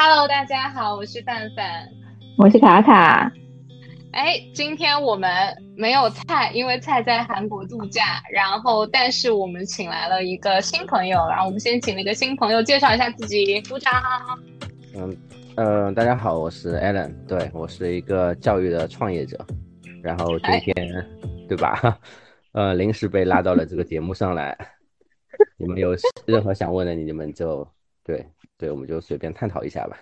[0.00, 1.88] Hello，大家好，我是范范，
[2.36, 3.28] 我是卡卡。
[4.12, 5.28] 哎，今天我们
[5.76, 8.22] 没有菜，因为菜在韩国度假。
[8.30, 11.18] 然后，但是我们请来了一个新朋友。
[11.28, 13.92] 然后，我们先请了一个新朋友介绍一下自己，鼓掌。
[14.94, 15.16] 嗯
[15.56, 19.44] 呃，大家好，我是 Alan，对我是一个教育的创业者。
[20.00, 20.74] 然后今天，
[21.48, 21.98] 对吧？
[22.54, 24.56] 呃，临时被拉到了这个节目上来。
[25.58, 25.90] 你们有
[26.24, 27.66] 任何想问的，你们就
[28.04, 28.24] 对
[28.58, 29.96] 对，我们就随便探讨一下吧。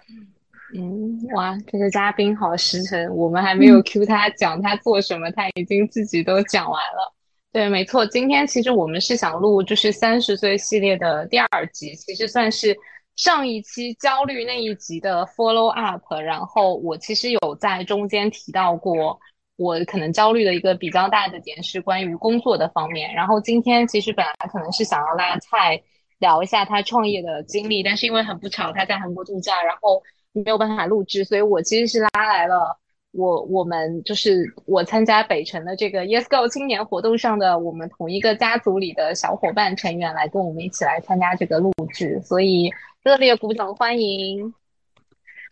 [0.75, 7.15] 嗯，哇，这个嘉宾好实诚，我们还没有 Q 他讲他做什么，他已经自己都讲完了。
[7.53, 12.77] 对，没错，今天其实我们是想录就是三十岁系列的第二集，其实算是
[13.15, 16.03] 上一期焦虑那一集的 follow up。
[16.15, 19.19] 然后我其实有在中间提到过，
[19.57, 23.15] 我可能焦虑的一个比较大的点是关于工作的方面。
[23.15, 25.81] 然后今天其实本来可能是想要拉菜
[26.19, 30.03] 聊一下他创业的经历，但是因为很不巧他在韩国度假，然后。
[30.45, 32.79] 没有办法录制，所以我其实是拉来了
[33.13, 42.71] 我我们就是我参加北辰的这个 Yes Go 青年活动上的我们同一个家族里的小伙伴成员来跟我们一起来参加这个录制，所以
[43.03, 44.53] 热烈鼓掌欢迎。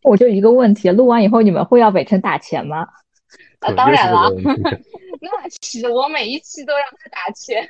[0.03, 2.87] 我就一个问题，录完以后你们会要北辰打钱吗？
[3.61, 4.31] 啊，当然了，
[5.23, 5.31] 那
[5.63, 7.67] 是我每一期都让他打钱，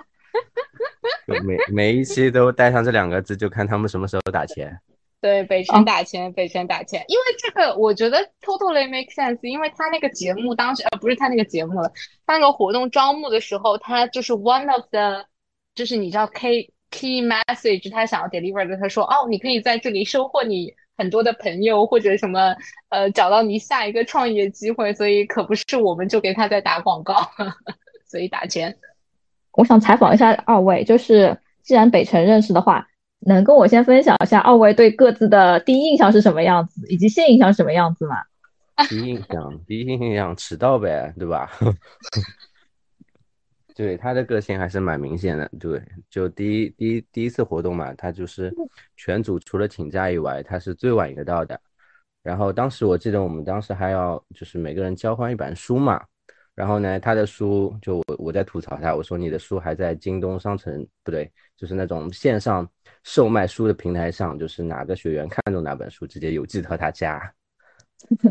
[1.44, 4.78] 每每一期都带上这两个字，就看他们什么时候打钱。
[5.20, 11.90] 对，北辰打钱，北辰打钱，因为这个我觉得 totally make sense，因为他那个节目当时呃不是他那个节目了，
[12.26, 15.24] 他那个活动招募的时候，他就是 one of the，
[15.74, 22.54] 就是你知道 key key message，他想要 deliver 的，他说哦，你可以在这里收获你很多的朋友或者什么，
[22.90, 27.30] 呃，找到你下一个创业机会，所以可不是我们就给他在打广告，
[28.06, 28.76] 所以打钱。
[29.56, 32.86] 我想采访一下二位，就是既然北辰认识的话。
[33.26, 38.16] 能跟我先分享一下二位对各自的第一印象是什么样子，以及现印象什么样子吗？
[38.86, 41.50] 第一印象，第一印象迟到呗，对吧？
[43.74, 48.54] 对他的个性还是蛮明显的，对，就第一第一第一次活动嘛，他就是
[48.94, 51.58] 全组除了请假以外，他是最晚一个到的。
[52.22, 55.98] 然后当时我记得我们当时还要就是每个人交换一本书嘛。
[56.54, 62.68] 然后呢，他的书就我我在吐槽他，我说你的书还在京东商城不对，就是那种线上
[63.02, 67.20] 售卖书的平台上，就是哪个学员看中哪本书，直接邮寄到他家。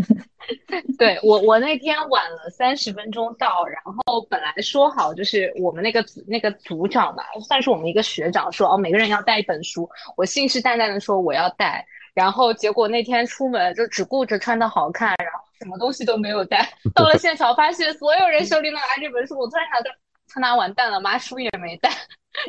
[0.97, 15.43] 对我我那天晚了三十分钟到，然后本来说好就是我们那个那个组长吧，算是我们一个学长说哦每个人要带一本书，我信誓旦旦的说我要带，然后结果那天出门就只顾着穿的好看，然后。
[15.63, 19.89] 什么东西都没有带，到了现场发现所有人手里都拿这本书，我突然想到，
[20.27, 21.89] 他拿完蛋了，妈书也没带，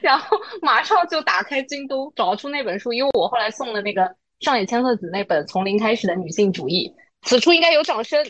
[0.02, 6.88] 然后马上就打开京东找出那本书，因为我后来送了那个上野千鹤子那本《从零开始的女性主义》，
[7.28, 8.26] 此处应该有掌声，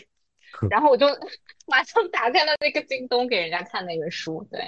[0.69, 1.07] 然后我就
[1.65, 4.47] 马上打开了那个京东给人家看那个书。
[4.51, 4.61] 对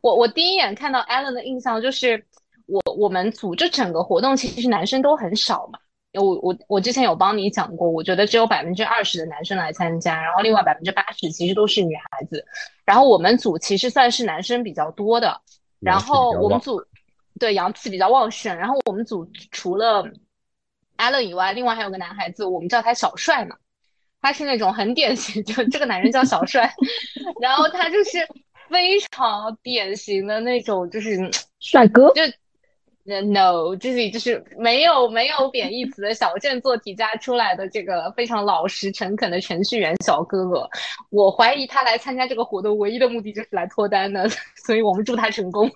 [0.00, 2.26] 我，我第一眼看到 Allen 的印象就是，
[2.66, 5.78] 我我们组这整个活动其实男生都很少嘛。
[6.18, 12.44] 我我我之前有帮你讲过，我觉得只有百分之二十的男生来参加，然后另外百分之八十其实都是女孩子。
[12.84, 15.40] 然后我们组其实算是男生比较多的，
[15.80, 16.82] 然后我们组
[17.38, 18.56] 对阳气比较旺盛。
[18.56, 20.04] 然后我们组除了
[20.96, 23.56] Allen 以外，另外还有个男孩子，我们叫他小帅嘛，
[24.20, 26.72] 他是那种很典型，就这个男人叫小帅，
[27.40, 28.26] 然后他就是
[28.68, 31.30] 非常典型的那种，就是
[31.60, 32.22] 帅哥，就。
[33.08, 40.68] No，这里就是没有没有贬义词的小镇做题家出来的这个非常老实诚恳的程序员小哥哥，
[41.08, 44.28] 我怀疑他来参加这个活动唯一的目的就是来脱单的，
[44.66, 45.70] 所以我们祝他成功。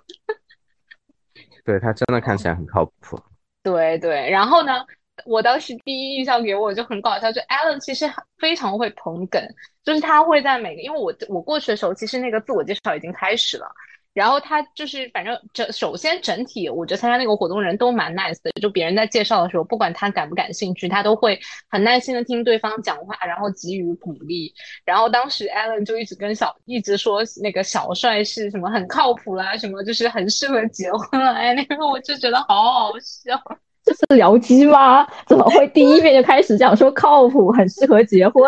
[1.65, 3.19] 对他真的看起来很靠谱。
[3.63, 4.85] 对对，然后呢，
[5.25, 8.05] 我当时第一印象给我就很搞笑，就 Alan 其实
[8.37, 9.43] 非常会捧梗，
[9.83, 13.67] 就是他会在每个，因为我我过去的时候，其实那个自我介绍已经开始了。
[14.15, 18.51] 然后他就是，反正整首先整体，我觉得参加那个活动人都蛮 nice 的。
[18.61, 21.41] 就别人在介绍的时候，不管他感不感兴趣，他都会
[21.71, 24.53] 很耐心的听对方讲话，然后给予鼓励。
[24.85, 31.33] 然后当时 Allen 就一直跟小，一直说那个小帅是什么很靠谱啦，什么就是很适合结婚了。
[31.33, 33.41] 哎，那个我就觉得好好笑，
[33.83, 35.09] 这是僚机吗？
[35.27, 38.45] 怎么会第一遍就开始讲说靠谱，很适合结婚？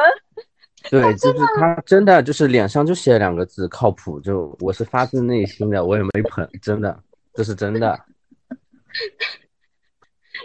[1.00, 6.96] 对， 就是他真的就是脸上就写两个字靠谱，就我是发自内心的，我也没捧，真的，
[7.35, 7.99] 这是真的。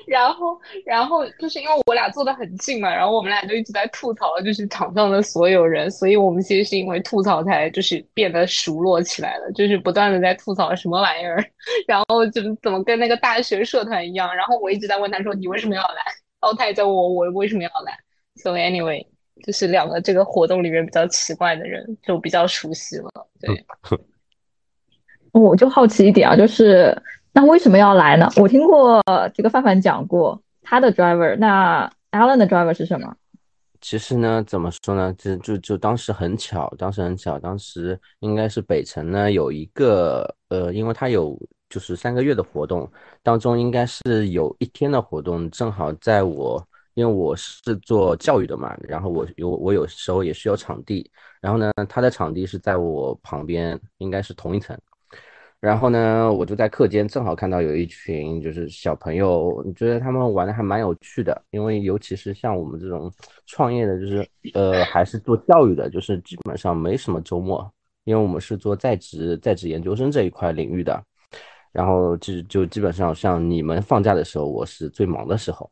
[0.08, 11.46] 然后，然后就是因为我俩坐的很近嘛，然后我们俩就一直在吐槽，就是场上的所有人，所以我们其实是因为吐槽才就是变得熟络起来了，就是不断的在吐槽什么玩意儿，
[11.88, 16.02] 然后怎么怎么跟那个大学社团一样，然后我一直在问他说你为什么要来，
[16.42, 17.96] 然后他也在问我我为什么要来。
[18.36, 19.06] So anyway，
[19.44, 23.10] 就是两个这个活动里面比较奇怪的人，就比较熟悉了。
[23.40, 23.66] 对，
[25.32, 26.96] 我就好奇一点啊，就是
[27.34, 28.28] 那为什么要来呢？
[28.38, 29.02] 我听过
[29.34, 33.16] 这个范范讲过他的 driver，那 Alan 的 driver 是什么？
[33.82, 35.14] 其实呢，怎么说呢？
[35.18, 41.40] 就就就当时很巧，当时很巧，当时应该是北城呢有一个呃，因为它有
[41.70, 42.92] 就是三个月的活动，
[43.24, 46.62] 当中应该是有一天的活动，正好在我，
[47.00, 51.10] 因为我是做教育的嘛，然后我有我有时候也需要场地，
[51.40, 54.78] 然后呢，他的场地是在我旁边，应该是同一层。
[55.62, 63.10] 然后呢，我就在课间正好看到有一群就是小朋友，觉得他们玩的还蛮有趣的，因为尤其是像我们这种
[63.46, 67.66] 创业的，就是呃还是做教育的，就是基本上没什么周末，
[68.04, 71.02] 因为我们是做在职在职研究生这一块领域的，
[71.72, 75.70] 然后就就基本上像你们放假的时候，我是最忙的时候，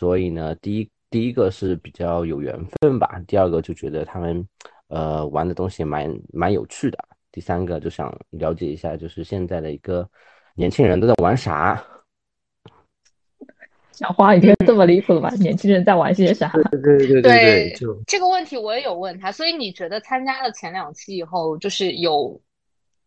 [0.00, 4.48] 所以呢，第一第一个是比较有缘分吧，第二个就觉得他们
[4.88, 6.98] 呃玩的东西蛮蛮有趣的。
[7.30, 10.08] 第三个就想了解一下，就是现在的一个
[10.54, 11.84] 年轻人都在玩啥？
[13.92, 15.28] 小花已经这么离谱了吧？
[15.38, 16.50] 年轻人在玩些啥？
[16.72, 19.30] 对对对对对，就这个问题我也有问他。
[19.30, 22.40] 所以你觉得参加了前两期以后，就是有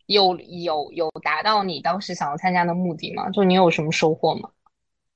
[0.05, 3.31] 有有有达到你当时想要参加的目的吗？
[3.31, 4.47] 就你有什么收获吗？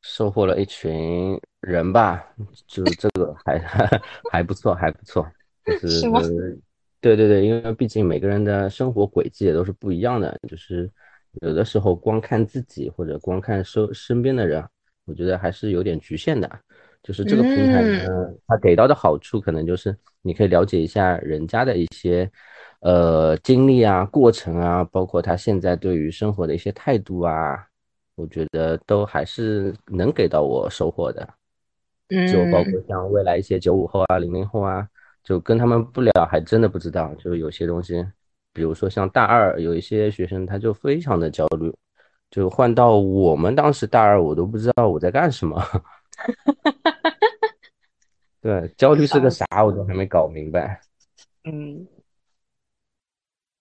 [0.02, 2.26] 收获了一群人吧，
[2.68, 3.60] 就是这个还
[4.32, 5.26] 还不错，还不错，
[5.66, 6.58] 就是
[7.02, 10.90] 对对对，因为毕竟每个人的生活轨迹也都是不一样的，就是
[11.42, 14.64] 有的时候光看自己或者光看身身边的人，
[15.06, 16.50] 我觉得还是有点局限的。
[17.04, 22.30] 就是这个平台呢，它给到的好处可能就是你可以了解一下人家的一些
[22.82, 27.67] 呃经历啊、过程啊，包括他现在对于生活的一些态度啊，
[28.18, 31.26] 我觉得都还是能给到我收获的。
[32.10, 34.86] 就包括像未来一些九五后啊、零零后啊。
[35.24, 37.14] 就跟他们不聊，还真的不知道。
[37.16, 38.02] 就有些东西，
[38.54, 41.70] 比如说像大二有一些学生，他就非常的焦虑。
[42.32, 45.62] 就换到我们当时大二，我都不知道我在干什么。
[48.40, 50.80] 对，焦虑是个啥，我都还没搞明白。
[51.44, 51.86] 嗯，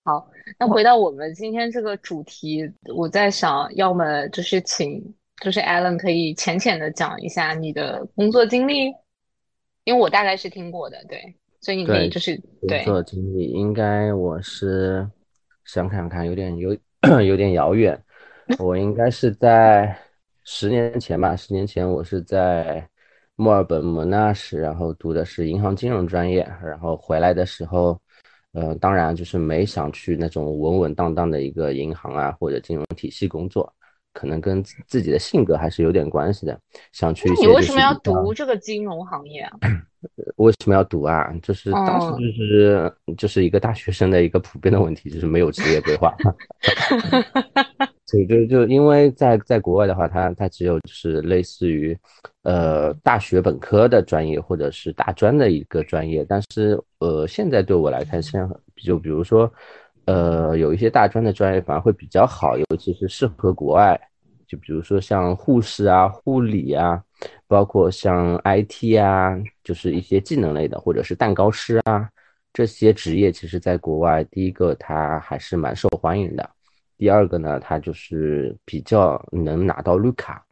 [0.04, 2.62] 好，那回到我们今天这个主题，
[2.94, 5.02] 我在想，要么就是请，
[5.42, 8.86] 就是 Alan 可以浅浅的讲一下你的工作经历，
[9.84, 11.36] 因为我大概是听过的，对。
[11.60, 15.08] 所以你可以就是工作经历，应该我是
[15.64, 16.76] 想看看，有点有
[17.26, 18.00] 有点遥远。
[18.60, 19.98] 我应该是在
[20.44, 22.88] 十年前吧，十年前我是在
[23.34, 28.00] 墨尔本蒙纳什，然后读的是银行金融专业，然后回来的时候，
[28.56, 33.70] 呃，当然就是没想去那种稳稳当当的一个银行啊或者金融体系工作，
[34.14, 36.58] 可能跟自己的性格还是有点关系的。
[36.90, 37.28] 想去。
[37.34, 39.58] 你为什么要读这个金融行业啊？
[40.36, 41.30] 为什么要读啊？
[41.42, 46.14] 就是当时就是就是一个大学生的一个普遍的问题，就是没有职业规划。
[48.06, 51.98] 所以就就因为在在国外的话，它它只有就是类似于
[52.42, 59.52] 呃大学本科的专业或者是大专的一个专业，但是呃现在对我来看，像就比如说
[60.04, 64.00] 呃有一些大专的专业反而会比较好，尤其是适合国外。
[64.46, 67.02] 就比如说像护士啊、护理啊，
[67.48, 72.08] 包括像 IT 啊，就是一些技能类的，或者是蛋糕师啊，
[72.52, 76.48] 这些职业，其实在国外，第一个它还是蛮受欢迎的，
[76.96, 80.44] 第二个呢，它就是比较能拿到绿卡。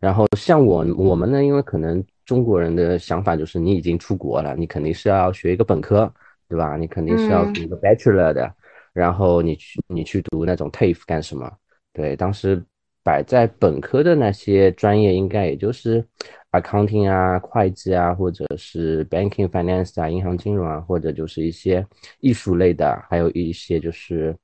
[0.00, 6.12] 然后像我我们呢，因为可能中国人的想法就是你已经出国了，你肯定是要学一个本科，
[6.48, 6.76] 对吧？
[6.76, 8.54] 你肯定是要读一个 Bachelor 的，
[8.92, 11.50] 然后你去你去读那种 TAFE 干什么？
[11.92, 12.64] 对，当时。
[13.06, 16.02] 摆在本科的那些专业，应该也就是
[16.52, 21.86] accounting 啊、会计啊，或者是 banking finance 啊、银行金融啊，或者就是一些
[22.20, 24.34] 艺术类的，还有一些就是，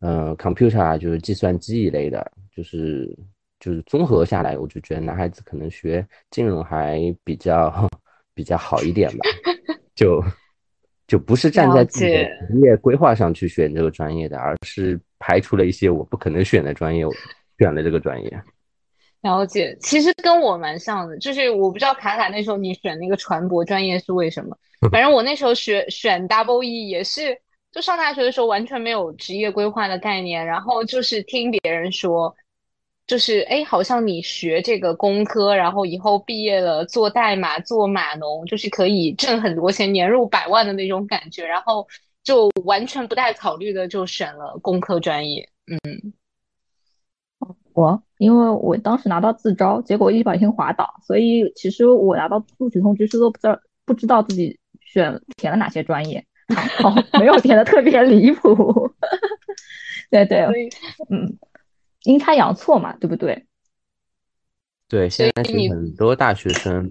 [0.00, 3.16] 呃，computer 啊，就是计算机一类的，就是
[3.60, 7.88] 就是综合下来，我就觉得男孩子可能学金融还比较
[8.34, 9.26] 比较好一点吧，
[9.94, 10.22] 就
[11.06, 17.04] 就不是站在自己的职业规划上去选这个专业的，而是排除了一些我不可能选的专业。
[17.60, 18.42] 选了这个专业，
[19.20, 24.56] 了解，其实跟我蛮像的，就是我不知道卡卡那时候你选那个船舶专业是为什么，
[24.92, 27.36] 反正我那时候学选 double E 也是，
[27.78, 32.34] 就上大学的时候完全没有职业规划的概念，然后就是听别人说，
[33.06, 41.86] 就是哎，好像你学这个工科，然后以后毕业了做代码做码农，就是可以挣很多钱，年入百万的那种感觉，然后
[42.24, 46.12] 就完全不带考虑的就选了工科专业，嗯。
[47.74, 58.90] 我因为我当时拿到自招，结果一不小心滑倒，所以其实我拿到录取通知书都不知道不知道自己选填了哪些专业，好 没有填的特别离谱。
[60.10, 60.46] 对对，
[61.10, 61.38] 嗯，
[62.04, 63.46] 阴差阳错嘛，对不对？
[64.88, 66.90] 对，现在是很多大学生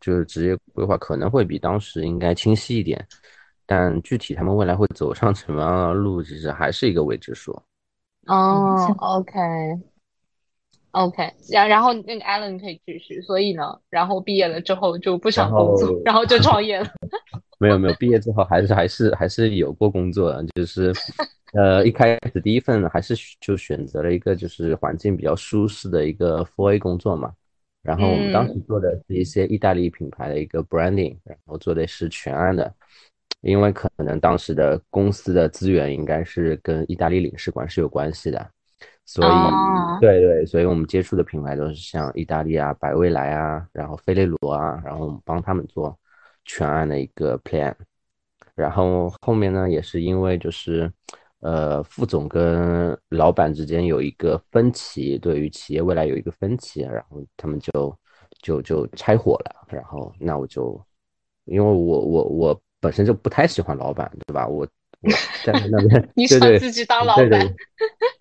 [0.00, 3.06] 就是职业规划可能会比当时应该清晰一点，
[3.64, 7.52] 但具体他们未来会走上什么样的路，其实还是一个未知数。
[8.26, 8.76] 哦
[10.90, 16.88] ，OK，OK，然然后那个 Allen 可以继续，所以呢，然后毕业了之后就不想工作，然后就创业了。
[17.58, 20.92] 没有没有，毕业之后还是还是还是有过工作的，就是。
[21.52, 27.32] 呃，一开始第一份还是就选择了一个就是环境比较舒适的一个 Four A 工作嘛，
[27.82, 32.70] 然后我们当时做的是一些意大利品牌的一个 branding，然后做的是全案的，
[33.40, 38.50] 因为可能当时的公司的资源应该是跟意大利领事馆是有关系的，
[39.06, 39.28] 所以
[40.00, 45.96] 对对，所以我们接触的品牌都是像意大利啊、百威莱啊，然后菲雷罗啊，然后我们帮他们做
[46.46, 47.74] 全案的一个 plan，
[48.54, 50.90] 然后后面呢也是因为就是。
[51.40, 57.96] 呃，副总跟老板之间有一个分歧，对于企业未来有一个分歧，然后他们就
[58.40, 59.66] 就就拆伙了。
[59.68, 60.82] 然后那我就，
[61.44, 64.48] 因为我我我本身就不太喜欢老板，对吧？
[64.48, 64.66] 我
[65.02, 65.10] 我
[65.44, 67.54] 在那边，你想自己当老板？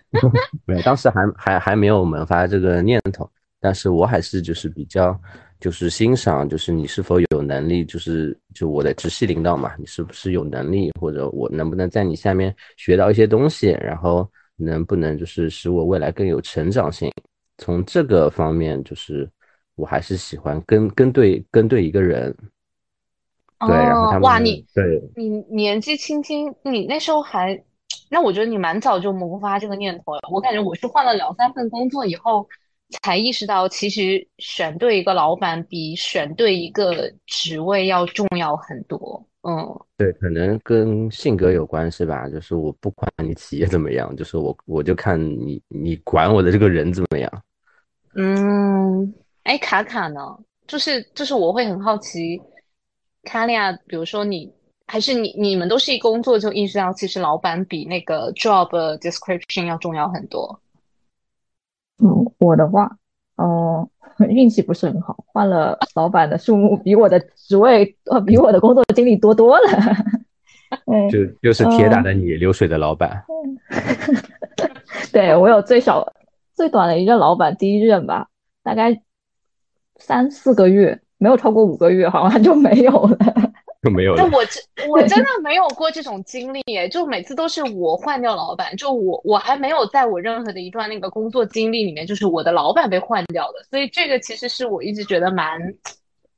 [0.68, 3.28] 没有，当时还还还没有萌发这个念头，
[3.62, 5.20] 但是我还是就是比较。
[5.66, 17.12] 就是欣赏，就是你是否有能力，就是就我的直系领导嘛，你是不是有能力，或者我能不能在你下面学到一些东西，然后能不能就是使我未来更有成长性？
[17.58, 19.28] 从这个方面，就是
[19.74, 22.32] 我还是喜欢跟跟对跟对一个人。
[23.66, 27.60] 对，然后他们哇，你对，你年纪轻轻，你那时候还，
[28.08, 30.20] 那我觉得你蛮早就萌发这个念头了。
[30.32, 32.48] 我感觉我是换了两三份工作以后。
[33.02, 39.26] 才意识到，其实选对一个老板比选对一个职位要重要很多。
[39.48, 42.28] 嗯，对，可能跟性格有关系吧。
[42.30, 47.44] 就是我不管你企业怎么样，就是我我就看你你管我的这个人怎么样。
[48.16, 49.14] 嗯，
[49.44, 50.20] 哎，卡卡呢？
[50.66, 52.42] 就是就是我会很好奇，
[53.24, 54.52] 卡利亚，比如说你
[54.88, 60.60] 还是你你们都是一工作就意识到，其实老板比那个 job description 要重要很多。
[62.00, 62.98] 嗯，我的话，
[63.38, 63.90] 哦，
[64.30, 69.64] 运气不是很好，换了老板的数目比我的职位呃，比我的工作经历多多了。
[70.86, 73.24] 嗯，就又是铁打的你流水的老板。
[75.14, 76.14] 对我有最少
[76.54, 78.28] 最短的一任老板，第一任吧，
[78.64, 79.02] 大概
[79.98, 83.45] 三四个月，没有超过五个月，好像就没有了。
[83.86, 84.16] 就没有。
[84.16, 95.62] 那我真我真的没有过这种经历耶，就每次都是我换掉老板，就我我还没有在我任何的一段那个工作经历里面，就是我的老板被换掉的，所以这个其实是我一直觉得蛮，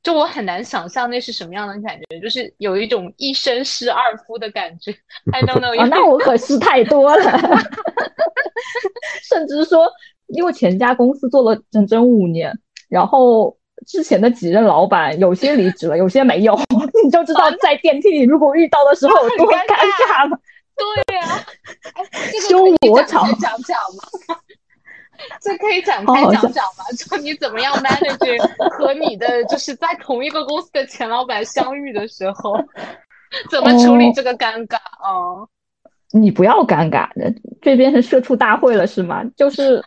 [0.02, 4.94] 就我很难想象那是什么样的感觉，就是有一种一生失二夫的感觉。
[5.32, 5.86] I don't know。
[5.86, 7.24] 那我可是太多了，
[9.26, 9.90] 甚至说，
[10.26, 12.52] 因为前家公司做了整整五年，
[12.90, 13.57] 然后。
[13.86, 16.58] 之前的几任老板有些离职了，有些没有，
[17.04, 20.38] 你就知道在电梯里如果遇到的时候有多尴尬了。
[20.76, 21.22] 对呀，
[22.48, 24.36] 修罗场讲讲吗？
[25.40, 26.84] 这可以展开讲讲吗？
[26.96, 28.38] 就你怎么样 manage
[28.70, 32.56] 和你的就是在同一个公司的前老板相遇的时候，
[33.50, 35.48] 怎么处理这个尴尬啊？
[36.12, 37.08] 你不要尴尬，
[37.60, 39.24] 这边是社畜大会了是吗？
[39.36, 39.84] 就是。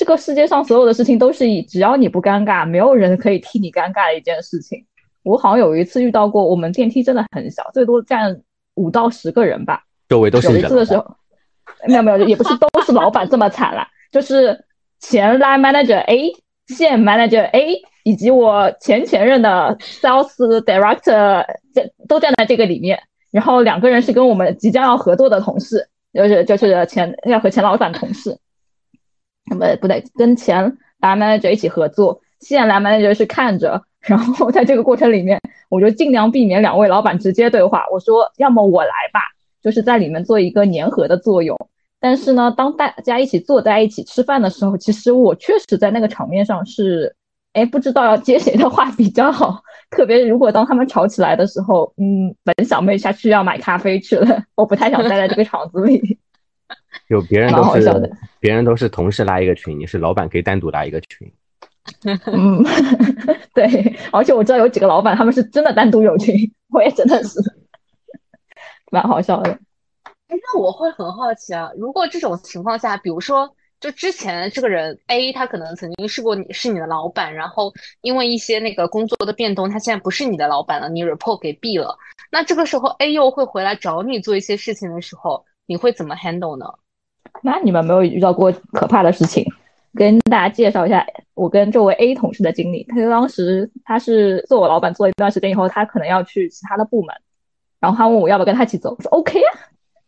[0.00, 4.82] 这个世界上所有的事情都是以只要你不尴尬，没有人可以替你尴尬的一件事情。
[5.24, 8.40] 我好像有一次遇到过，我们电梯真的很小，最多站
[8.76, 9.84] 五到十个人吧。
[10.08, 11.04] 周围都是有一次的时候，
[11.86, 14.64] 没有没有，也不是都是老板这么惨啦，就是
[15.00, 16.32] 前 line manager A、
[16.68, 22.98] 现 manager A 以及我前前任的 sales director 在都站在这个里面。
[23.30, 28.38] 然后两个人是跟我们即将要合作的同事，就是就是前要和前老板同事。
[29.46, 37.84] 那么不对，跟前蓝 manager 一起合作，现蓝 manager 是看着，然后在这个过程里面，我就尽量避免两位老板直接对话。
[37.92, 39.20] 我说，要么我来吧，
[39.62, 41.56] 就是在里面做一个粘合的作用。
[41.98, 47.14] 但是呢，当大家一起坐在一起吃饭的时候，其实我确实在那个场面上是，
[47.52, 49.60] 哎，不知道要接谁的话比较好。
[49.90, 56.18] 特别如果当他们吵起来的时候，嗯，本小妹下去要买咖啡去了，我不太想待在这个场子里。
[57.10, 61.30] 就别人都是别人都是同事拉一个群，你是老板可以单独拉一个群。
[62.26, 62.62] 嗯，
[63.52, 63.66] 对，
[64.12, 66.36] 而且我知道有几个老板他们是真的单独有群，
[66.72, 67.40] 我也真的是
[68.92, 69.50] 蛮好笑的。
[70.28, 81.98] 哎，那我会很好奇啊，如果这种情况下，比如说就之前这个人 A 他可能曾经是过你是你的老板，然后因为一些那个工作的变动，他现在不是你的老板了，你 report 给 B 了，
[82.30, 86.66] 那这个时候 A 又会回来找你做一些事情的时候，你会怎么 handle 呢？
[87.42, 89.44] 那你们没有遇到过可怕的事情？
[89.92, 92.84] 跟大家介绍一下我跟这位 A 同事的经历。
[92.84, 97.12] 他当时他是做我老板做一段时间以后，他可能要去其他的部门，
[97.80, 99.50] 然后他问我要不要跟他一起走，我说 OK 啊，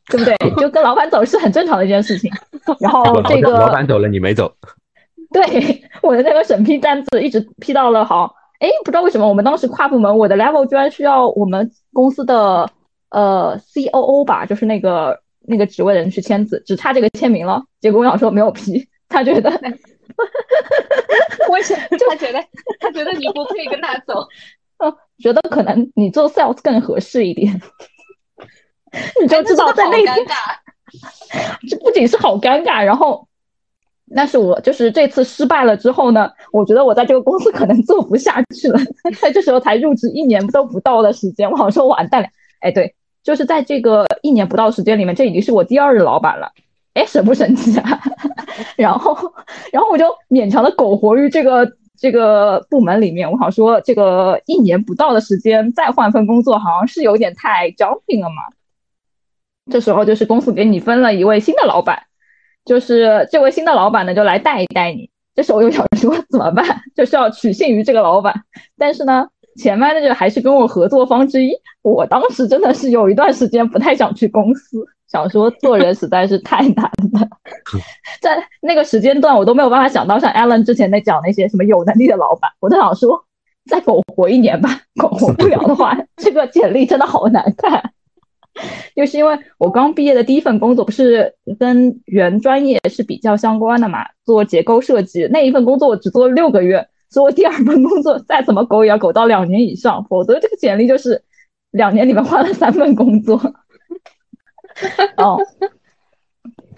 [0.09, 0.37] 对不对？
[0.57, 2.31] 就跟老板走是很正常的一件事情。
[2.79, 4.53] 然后这个老板走了，你没走。
[5.33, 12.71] 对，我的那个审批单子一直批到了好，哎，不知道为什么我们当时跨部门，我的 level 居然需要我们公司的
[13.11, 17.63] 呃 COO 吧，就是那个那个职位的人去签字，只差这个签名了。
[17.81, 18.89] 结果我想说没有批。
[19.09, 19.51] 他觉得，
[21.51, 21.81] 为什么？
[22.09, 22.43] 他觉得，
[22.81, 24.27] 他觉得你不可以跟他走。
[24.79, 27.61] 哦， 觉得可能你做 sales 更合适一点。
[29.21, 30.35] 你就知道在那尴尬，
[31.69, 33.29] 这不仅是好尴尬，然后，
[34.17, 38.79] 但是我就是这次失败了之后呢，我觉得我在这个公司可能做不下去了。
[39.21, 42.29] 在这时候才入职一年都不到的时间，我好像说完蛋了。
[42.61, 46.53] 哎，对，就是在这个一年不到时间里面，这已经是我第二任老板了。
[46.95, 48.01] 哎，神不神奇啊？
[48.77, 49.17] 然后，
[49.73, 53.31] 然后我就勉强的苟活于这个这个部门里面。
[53.31, 58.43] 我好像说，这个一年不到的时间再换份工作，好像是有点太 jumping 了嘛。
[59.71, 62.03] 这时候就是公司给你分了一位新的老板，
[62.65, 65.09] 就是这位新的老板呢，就来带一带你。
[65.35, 66.67] 这时候又想说怎么办？
[66.95, 68.43] 就是要取信于这个老板，
[68.77, 71.53] 但是呢，前面那个还是跟我合作方之一。
[71.83, 74.87] 我当时真的是有一段时间不太想去公司。
[75.09, 77.29] 想说做人实在是太难了，
[78.23, 83.23] 在那个时间段我都没有办法想到像 Alan 之前在讲那些什么有能力的老板，我都想说
[83.67, 87.93] 再苟活一年吧，苟活不了的话， 这个简历真的好难看。
[88.97, 101.23] 就是因为我刚毕业的第一份工作不是跟原专业是比较相关的嘛，做结构设计那一份工作我只做了六个月，所以我第二份工作再怎么苟也要苟到两年以上，否则这个简历就是
[101.71, 103.37] 两年里面换了三份工作。
[105.19, 105.39] 哦，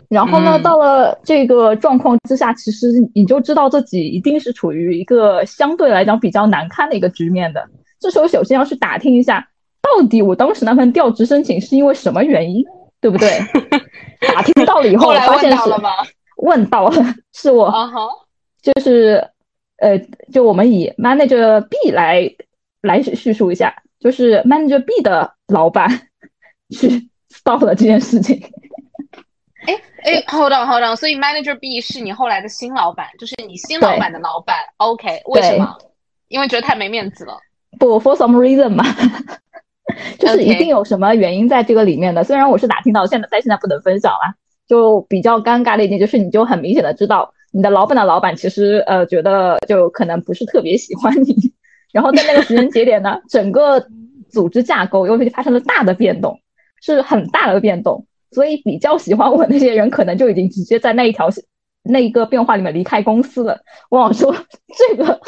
[0.08, 7.64] 然后呢，到了这个状况之下，其实你就知道自己一定是处于一个相对来讲比较难堪的一个局面的。
[8.00, 9.48] 这时候，首先要去打听一下，
[9.80, 12.64] 到底我当时那份调职申请是因为什么原因，
[13.00, 13.38] 对不对？
[14.34, 15.70] 打听到了以后，发现是
[16.38, 17.72] 问到了，是我，
[18.60, 19.24] 就是
[19.84, 19.98] 呃，
[20.32, 22.30] 就我们以 manager B 来
[22.80, 25.88] 来叙述一下，就是 manager B 的老板
[26.70, 27.08] 去。
[27.36, 28.40] stop 了这件事情，
[29.66, 35.20] 哎哎，hold on hold on，所以 manager B 是你后来的新老板，就是你新老板的老板，OK？
[35.26, 35.76] 为什么？
[36.28, 37.36] 因为觉得太没面子了。
[37.76, 38.84] 不，for some reason 嘛，
[40.20, 42.22] 就是一定有什么原因在这个里面的。
[42.22, 44.34] 虽然我是打听到，现在但现在不能分享了。
[44.68, 51.34] 就比较尴尬的一点就是，你就很明显的知道，你的老板的老板其实呃觉得就可能不是特别喜欢你。
[51.92, 53.86] 然后在那个时间节点呢，整个
[54.28, 56.38] 组织架构又发生了大的变动。
[56.86, 61.30] 是很大的变动，所以比较喜欢我那些人，可能就已经直接在那一条
[61.82, 63.58] 那一个变化里面离开公司了。
[63.88, 64.36] 我想说，
[64.76, 65.18] 这个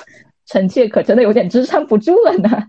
[0.44, 2.64] 臣妾可真的有点支撑不住了呢。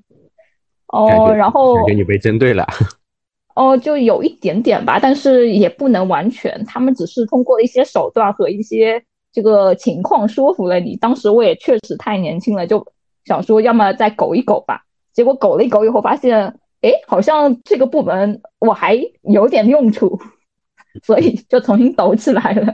[0.88, 2.66] 哦，然后感觉你被针对了。
[3.56, 6.64] 哦，就有一点点吧，但是也不能完全。
[6.66, 9.04] 他们只是通过一些手段和一些
[9.38, 10.96] 这个情况说服了你。
[10.96, 12.84] 当时我也确实太年轻了，就
[13.26, 14.82] 想说要么再苟一苟吧。
[15.14, 16.60] 结果苟了一苟以后，发现。
[16.82, 20.22] 哎，好像这个部门我还有点用处，
[21.04, 22.72] 所以就重新抖起来了。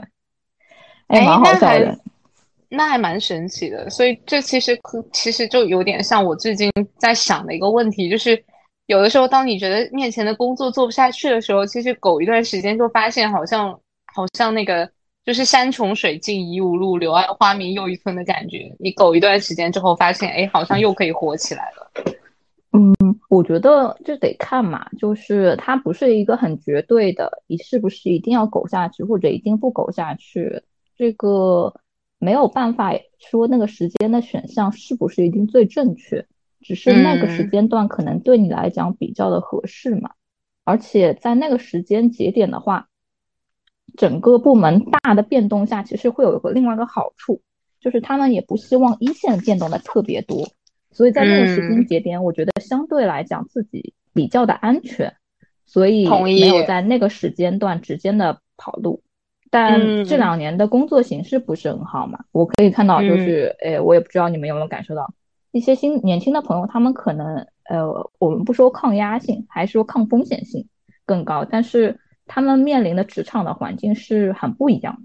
[1.06, 1.98] 哎，蛮好笑的，
[2.68, 3.88] 那还蛮神奇的。
[3.88, 4.78] 所以这其实
[5.10, 8.44] 其实就有点像我最近在想的一个问题，就是
[8.86, 13.72] 有的时候当你觉得面前的工作做不下去的时候，其实苟一段时间就发现好像
[14.14, 14.88] 好像那个
[15.24, 18.76] 就是山穷水尽疑无路，柳暗花明又一村的感觉。
[18.78, 21.90] 你苟一段时间之后，发现哎，好像又可以火起来了。
[22.72, 22.92] 嗯，
[23.30, 30.62] 我觉得这得看嘛，就是它不是一个很绝对的，你是不是一定要苟下去，或者一定不苟下去，
[30.96, 31.72] 这个
[32.18, 36.26] 没有办法说那个时间的选项是不是一定最正确，
[36.60, 40.10] 只是那个时间段可能对你来讲比较的合适嘛。
[40.64, 42.88] 而且在那个时间节点的话，
[43.96, 47.40] 整个部门大的变动下，其实会有一个另外一个好处，
[47.80, 50.48] 就是他们也不希望一线变动的特别多。
[50.90, 55.12] 所以在那个时间节点，我觉得相对来讲自己比较的安全，
[55.66, 59.02] 所以没有在那个时间段直接的跑路。
[59.50, 65.14] 但这两年的工作形势不是很好嘛，我可以看到，就是，哎，我也不知道你们有没有感受到，
[65.52, 70.66] 一些新年轻的朋友，他们可能，呃，我们不说抗压性，还是说抗风险性
[71.06, 75.02] 更高，但是他们面临的职场的环境是很不一样的。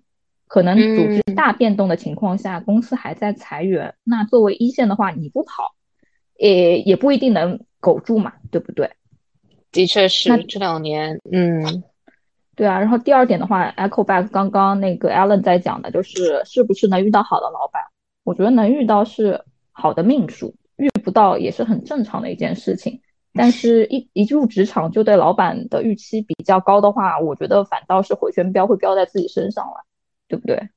[0.48, 5.76] 可能组织大变动的情况下，公司还在裁员，那作为一线的话，你不跑，
[6.38, 8.90] 也也不一定能苟住嘛，对不对？
[9.72, 11.84] 的确是这两年，嗯，
[12.56, 12.80] 对啊。
[12.80, 17.84] 然后第二点的话，Echo Back 刚刚那个 Alan 在讲的就是是不是能遇到好的老板？
[18.24, 23.00] 我觉得能遇到是好的命数，遇不到也是很正常的一件事情。
[23.32, 29.86] 但是，一一入职场就对老板的预期比较高的话，我觉得反倒是回旋镖会飙在自己身上了，
[30.28, 30.70] 对不对？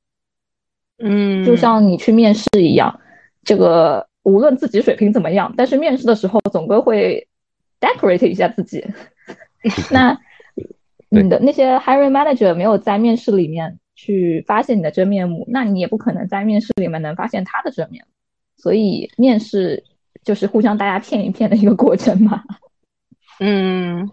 [0.99, 2.99] 嗯，就像你去面试一样，
[3.43, 7.27] 这个无论自己水平怎么样，但是面试的时候总归会
[7.81, 8.85] decorate 一下自己。
[9.91, 10.15] 那
[11.09, 18.11] 你的那些 hiring manager 没有在面试里面去发现你的真面目，那你也不可能在面试里面能发现他的真面目。
[18.57, 19.83] 所以面试。
[20.23, 22.41] 就是互相大家骗一骗的一个过程嘛。
[23.39, 24.09] 嗯，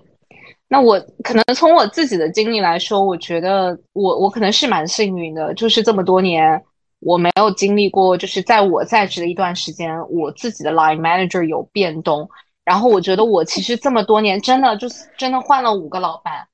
[0.67, 6.61] 那我可能从我自己的经历来说，我觉得我我可能是蛮幸运的，就是这么多年
[7.01, 12.29] 我没有经历过，就是在我在职的一段时间，我自己的 line manager 有变动。
[12.65, 16.47] 然后我觉得我其实这么多年真的就是真的换了五个老板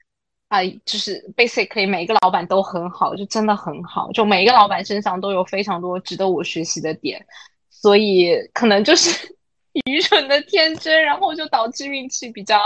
[0.49, 7.25] 啊，就是 basically 每一个老板都很好，就真的很好，就每一个老板身上都有非常多值得我学习的点，
[7.71, 9.36] 所以可能就是。
[9.85, 12.65] 愚蠢的天真，然后就导致运气比较好。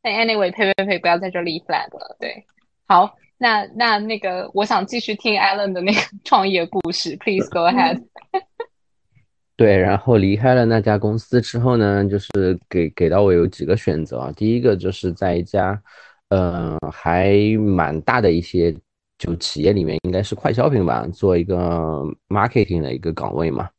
[0.00, 2.16] 但 anyway，呸呸呸，不要在这立 flag 了。
[2.20, 2.44] 对，
[2.86, 8.02] 好，那那那个，我想继续听 Alan 的那个创业故事，Please go ahead。
[9.56, 14.32] 对，然后离开了那家公司之后呢，就是给给到我有几个选择啊。
[14.36, 15.80] 第一个就是在一家，
[16.28, 18.74] 呃，还蛮大的一些
[19.16, 23.70] 就企业里面，应该是快消品吧，做一个 marketing 的一个岗位嘛。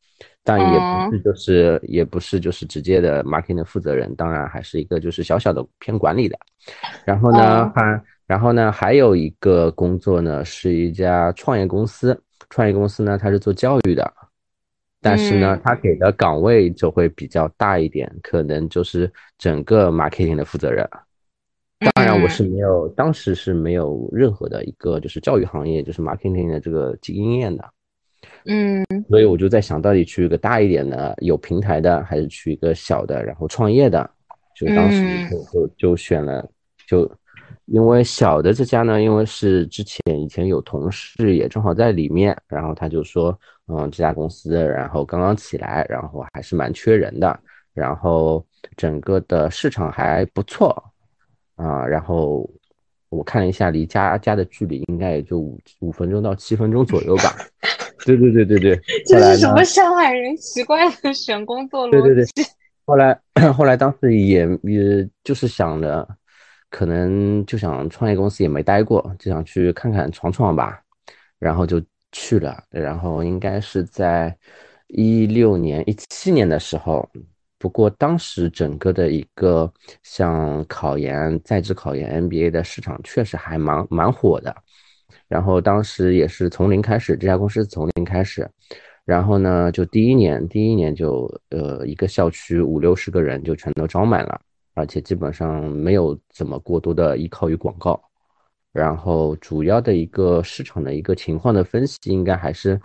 [0.46, 6.38] 但也不是，就是也不是，就是直接的 marketing 的负责人，当然还是一个就是小小的偏管理的。
[7.04, 12.16] 然后呢，还然后呢，还有一个工作呢，是一家创业公司。
[12.48, 14.08] 创业公司呢，它是做教育的，
[15.00, 20.88] 但是呢，它给的岗位就会比较大一点，可能就是整个 marketing 的负责人。
[21.94, 27.64] 当然，我是没有，当时是没有任何的一个就是教育行业就是 marketing 的这个经验的。
[28.44, 34.08] 嗯，所以我就在想到底去一个大一点的有平台的，还是去一个小的然后创业的？
[34.54, 36.48] 就当时就就就选了，
[36.86, 37.10] 就
[37.66, 47.38] 因为小的这家呢，因为是之前以前有同事也正好在里面，然后他就说，嗯，这家公司然后刚刚起来，然后还是蛮缺人的，
[47.74, 48.42] 然后
[48.76, 50.82] 整个的市场还不错
[51.56, 52.48] 啊，然后
[53.10, 57.36] 我看了一下离家家的距离，应该也就五五分钟到七分钟左右吧。
[58.06, 62.14] 对对对对对，这 是什么上海人奇怪的选工作逻辑？
[62.14, 62.44] 对对对，
[62.86, 63.20] 后来
[63.52, 66.08] 后来当时也也就是想着，
[66.70, 70.80] 可能就想创业公司也没待过，就想去看看闯闯吧，
[71.40, 72.62] 然后就去了。
[72.70, 74.34] 然后应该是在
[74.86, 77.08] 一六年、一七年的时候，
[77.58, 79.72] 不过当时整个的一个
[80.04, 84.54] 像考研、在职考研、MBA 的市场确实还蛮蛮火的。
[85.28, 88.48] 然后当时也是从零开始，这家公司从零开始，
[89.04, 94.40] 然后呢，就第一年，第一年就呃一个校区五六十个人就全都招满了，
[94.74, 98.00] 而且基本上没有怎么过多的依靠于广告，
[98.72, 102.80] 然后主要的一个市场的一个情况的分析，应该还是。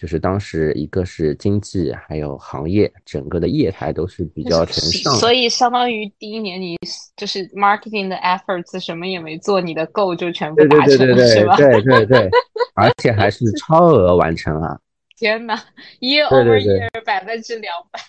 [0.00, 6.74] 就是当时一个是经济，还有行业，整个的业态都是比较成上，所以相当于第一年你
[7.18, 11.54] 就是 marketing 的 efforts 什么也没做，你的 goal 就全部达成了，是吧？
[11.54, 12.30] 对对对，
[12.74, 14.78] 而且还是超额完成啊。
[15.18, 15.54] 天哪
[16.00, 18.00] ，year over year 百分之两百，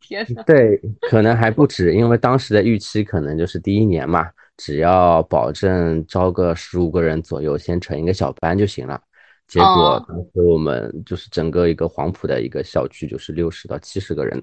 [0.00, 0.42] 天哪！
[0.42, 0.76] 对，
[1.08, 9.00] 可能还不止，因为当时的预期可能就是第一年嘛，只要保证招个十五个人左右，先成一个小班就行了。
[9.46, 14.42] 结果当时我们就是整个一个黄埔的一个校区，就是六十到七十个人。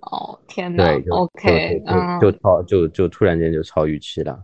[0.00, 0.84] 哦天哪！
[0.84, 1.82] 对，OK，
[2.20, 4.40] 就就超就就突然间就超预期了。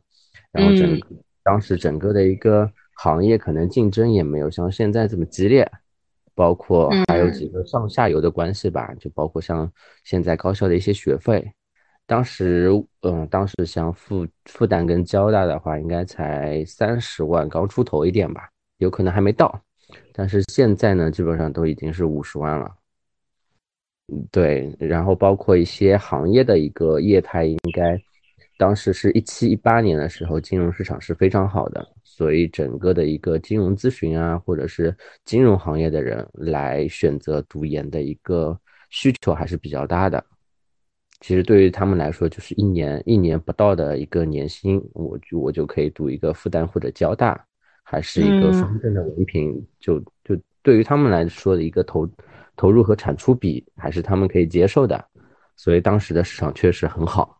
[0.52, 1.00] 然后整
[1.42, 5.68] 当时整个的一个行业可能竞争也没有像现在这么激烈，
[6.34, 9.70] 包括还有几个上下游的关系吧，就包括像
[10.04, 11.52] 现在高校的一些学费。
[12.06, 12.68] 当时
[13.02, 18.50] 嗯，当时像复复旦跟交大的话，应该才三十万刚出头一点吧。
[18.78, 19.62] 有可能还没到，
[20.12, 22.74] 但是现在呢，基本上都已经是五十万了。
[24.08, 27.98] 嗯对，然后包括一些行业的一个业态，应该
[28.58, 38.58] 当时是一七一八年的时候，金融市场是非常好的，所以整个的一个金融咨询啊，或者是金融行业的人来选择读研的一个
[38.90, 40.22] 需求还是比较大的。
[41.20, 47.42] 其实对于他们来说，就是一年一年不到的一个年薪，我就我就可以读一个复旦或者交大。
[47.84, 52.08] 还是一个双证的文凭，就就对于他们来说的一个投
[52.56, 55.04] 投入和产出比，还是他们可以接受的，
[55.54, 57.38] 所以当时的市场确实很好。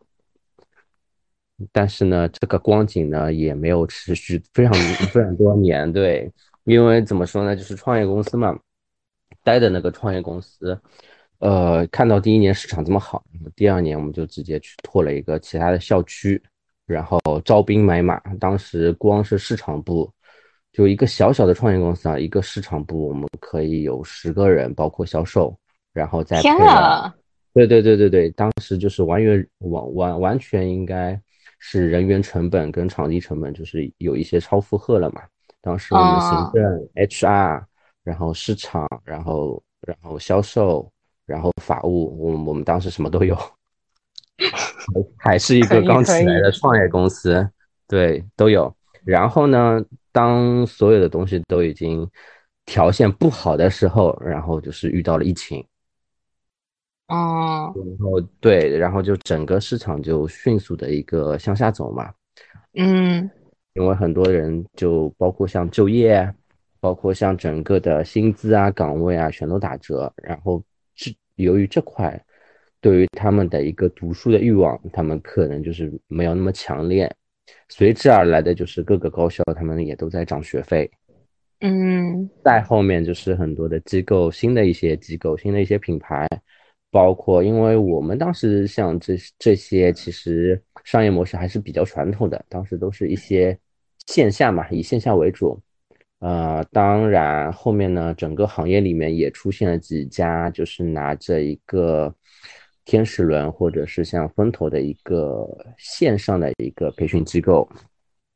[1.71, 4.73] 但是呢，这个光景呢也没有持续非常
[5.07, 6.31] 非常多年，对，
[6.65, 8.57] 因为怎么说呢，就是创业公司嘛，
[9.41, 10.77] 待的那个创业公司，
[11.39, 13.23] 呃，看到第一年市场这么好，
[13.55, 16.43] 第二年我们就直接去拓了一个其他的校区，
[16.85, 18.19] 然后招兵买马。
[18.37, 20.11] 当时光是市场部，
[20.75, 25.57] 就一个小小的创业公司啊，一个市场部我们可以有十个人，包括销售，
[25.93, 27.15] 然后再天啊，
[27.53, 31.19] 对对对对对，当时就是完全完完完全应该。
[31.57, 35.21] 是人员成本跟场地成本，就是有一些超负荷了嘛。
[35.61, 37.63] 当时我们行政、HR，
[38.03, 40.91] 然后市场，然后然后销售，
[41.25, 43.35] 然后法务，我我们当时什么都有，
[45.17, 47.49] 还是一个刚起来的创业公司，
[47.87, 48.71] 对，都有。
[49.03, 49.83] 然后呢，
[50.15, 52.09] 当所有的东西都已经
[52.65, 55.61] 条件不好的时候，然后就是遇到了疫情。
[57.09, 62.13] 哦，然后对，然后就整个市场就迅速的一个向下走嘛，
[62.75, 63.29] 嗯，
[63.73, 66.33] 因为很多人就包括像就业，
[66.79, 70.11] 包括像整个的薪资啊、岗位啊，全都打折。
[70.15, 70.63] 然后
[70.95, 72.19] 这由于这块，
[72.79, 77.13] 对于他们的一个读书的欲望，他们可能就是没有那么强烈，
[77.69, 80.89] 随之而来的就是各个高校他们也都在涨学费，
[81.59, 86.27] 嗯，再后面就是很多的机构，新的一些机构，新的一些品牌。
[86.91, 93.57] 包括，因为我们当时像这这些，其实商业模式还是比较传统的，当时都是一些
[94.07, 95.61] 线下嘛，以线下为主。
[96.19, 102.15] 呃，当然后面呢，整个行业里面也出现了几家，就是拿着一个
[102.85, 105.45] 天使轮或者是像风投的一个
[105.77, 107.67] 线上的一个培训机构，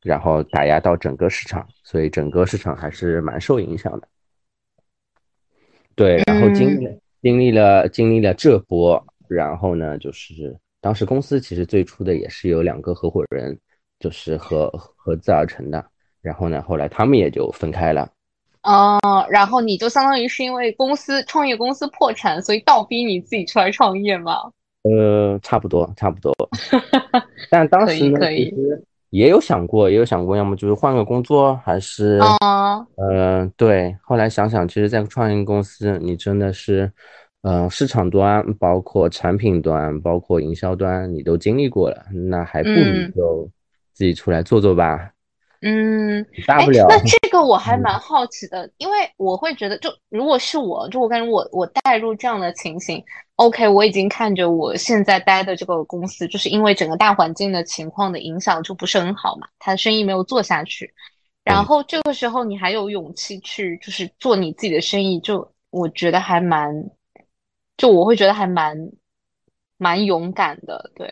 [0.01, 4.07] 然后打压到整个市场，所以整个市场还是蛮受影响的。
[5.95, 6.99] 对，然后今年。
[7.21, 13.59] 经历了经历了这波，然后呢，就是当时公司其实最初的也是有两个合伙人，
[13.99, 15.85] 就是合合资而成的。
[16.21, 18.09] 然后呢，后来他们也就分开了。
[18.63, 24.35] 哦，然后你就相当于是因为公司创业公司破产，所以倒逼你自己出来创业吗？
[24.83, 26.33] 呃，差不多，差不多。
[27.49, 28.83] 但当时呢，其实。
[29.11, 32.19] 也有想过，也有想过，要么就是换个工作，还是，
[32.97, 33.97] 嗯，对。
[34.03, 36.91] 后来想想，其实，在创业公司，你真的是，
[37.41, 43.49] 嗯，市场端，包括产品端，包括营销端，你都经历过了，那还不如就
[43.93, 44.95] 自己出来做做吧。
[44.97, 45.09] 嗯，
[46.47, 46.85] 大不了。
[46.87, 53.03] 那这个我还蛮好奇的，因为我会觉得，就如果是我，就我感觉我我带入这样的情形
[53.35, 60.93] ，OK，我已经看着我现在待的这个公司，就是因为整个大环境的情况的影响就不是很好嘛，他的生意没有做下去，
[61.43, 66.73] 然后这个时候你还有勇气去就是做你自己的生意，就我觉得还蛮，
[67.75, 68.77] 就我会觉得还蛮
[69.77, 71.11] 蛮勇敢的，对，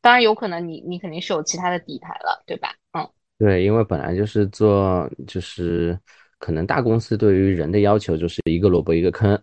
[0.00, 2.74] 当然有可能你你肯定是有其他的底牌了，对吧？
[2.98, 3.08] 嗯。
[3.38, 5.96] 对，因为本来就是做，就是
[6.38, 9.40] 可能大公司对于人的要求就是一个萝卜一个坑，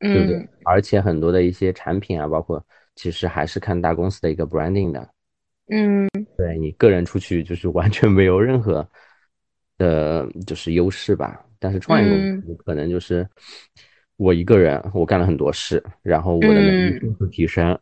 [0.00, 0.48] 对不对？
[0.64, 2.64] 而且很多的一些产品啊，包括
[2.96, 5.08] 其实还是看大公司的一个 branding 的，
[5.70, 8.84] 嗯，对你个人出去就是完全没有任何
[9.78, 11.44] 的，就是优势吧。
[11.60, 13.24] 但是创业公司可能就是
[14.16, 17.78] 我一个人，我干了很多事，然后我的能力迅速提升，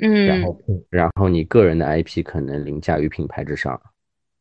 [0.00, 3.80] 嗯，然后然后你个人的 IP 可能凌驾于品牌之上。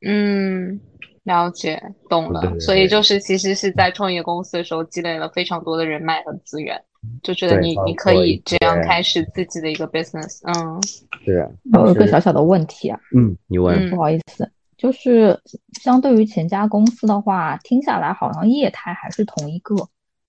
[0.06, 0.80] 嗯，
[1.24, 2.60] 了解，懂了。
[2.60, 6.82] 所以就是其实是在创业公司的时候积累了非常多的人脉和资源，
[7.22, 10.42] 就觉得你你可以这样开始自己的一个 business。
[10.44, 10.82] 嗯，
[11.24, 11.50] 是。
[11.74, 15.40] 我有个小小的问题啊，嗯，你问，不好意思，就是
[15.82, 19.76] 相对于前家公司的话，听下来好像业态还是同一个，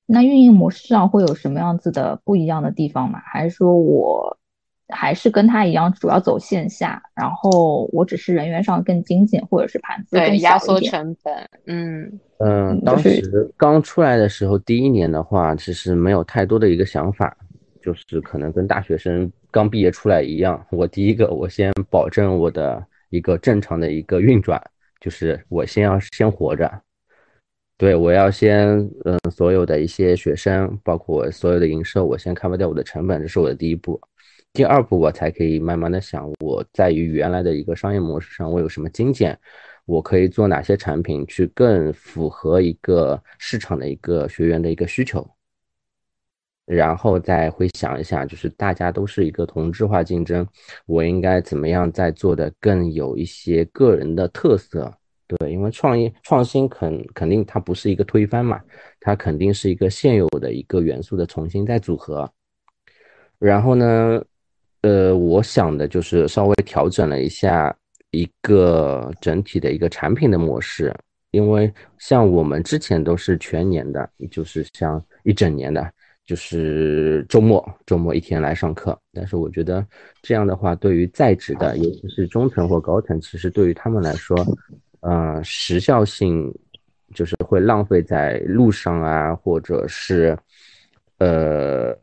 [0.07, 3.21] 那运营模式上会有什么样子的不一样的地方吗？
[3.25, 4.39] 还是说我？
[4.89, 11.35] 还是跟他一样，主要走线下，然后我只是人员上更精简，或者是盘子更压缩成本。
[11.67, 17.35] 嗯嗯，当时刚出来的时候，第一年的话，其实没有太多的一个想法，
[17.81, 20.63] 就是可能跟大学生刚毕业出来一样。
[20.71, 24.61] 我第一个，我先保证我的一个正常的一个运转，
[25.01, 26.71] 就是我先要先活着。
[27.77, 34.01] 对我要先嗯，所有的一些学生，包括所有的营收，我先 cover 掉我的成本，这是我的第一步。
[34.55, 39.37] 第二步，我才可以慢慢的想，我在于原来的一个商业模式上，我有什么精简，
[39.85, 45.29] 我可以做哪些产品，去更符合一个市场的一个学员的一个需求，
[46.67, 50.47] 然后再会想一下，就是大家都是一个同质化竞争，
[50.87, 54.89] 我应该怎么样再做的更有一些个人的特色，
[55.27, 58.63] 对，因为创业创新肯肯定它不是一个推翻嘛，
[59.01, 62.33] 它肯定是一个现有的一个元素的重新再组合。
[63.41, 64.23] 然后呢，
[64.85, 67.75] 呃，我想的就是稍微调整了一下
[68.11, 70.95] 一个整体的一个产品的模式，
[71.31, 75.91] 因为像我们之前都是全年的，就是像一整年的。
[76.27, 78.99] 就是周末，周末一天来上课。
[79.13, 79.87] 但是我觉得
[80.23, 84.35] 这样的话，对于在职的，尤其是中层或高层，其实对于他们来说，
[85.01, 86.51] 呃，时效性
[87.15, 90.35] 就是会浪费在路上啊，或者是
[91.19, 91.95] 呃，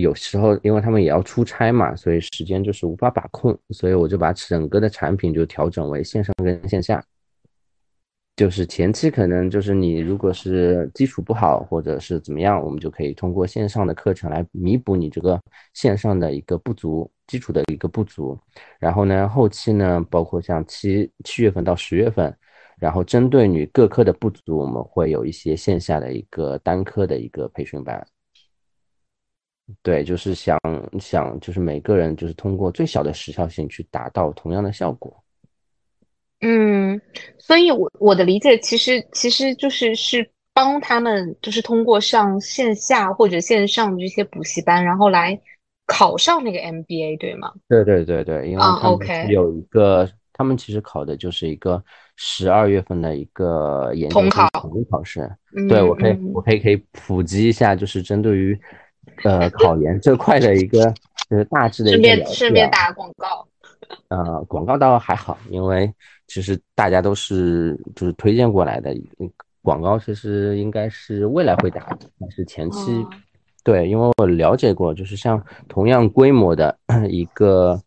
[0.00, 3.58] 有时候因为他们也要出差嘛，所以时间就是无法把控。
[3.70, 7.04] 所以我就把整个的产品就调整为线上跟线下。
[8.36, 15.40] 就是前期可能就是你如果是基础不好或者是怎么样，我们就可以通过线上的课程来弥补你这个
[15.74, 18.38] 线上的一个不足，基础的一个不足。
[18.78, 22.32] 然后呢，后期呢，包括像七七月份到十月份，
[22.78, 28.06] 然后针对你各科的不足，我们会有一些线下的一个单科的一个培训班。
[29.82, 30.58] 对，就是想
[31.00, 35.14] 想就是每个人就是通过最小的时效性去达到同样的效果。
[36.40, 37.00] 嗯，
[37.38, 45.38] 所以，我我的理解其实其实就是是帮他们，就是通过上线下或者线上的这些补习班，然后来
[45.86, 47.52] 考上那个 MBA，对吗？
[47.68, 51.82] 对对对对，因为他们有一个，他们其实考的就是一个
[52.14, 55.28] 十二月份的一个研究生统一考试。
[55.68, 58.56] 对我可以，我可以可以普及一下，就是针对于
[59.24, 60.92] 呃考研这块的一个
[61.28, 63.46] 就是大致的一个顺便顺便打广告。
[64.08, 65.92] 呃，广告倒还好，因为。
[66.30, 68.94] 其实大家都是就是推荐过来的，
[69.62, 71.88] 广告其实应该是未来会打，
[72.20, 73.02] 但是前期，
[73.64, 76.78] 对，因为我了解过，就是像同样规模的
[77.08, 77.80] 一个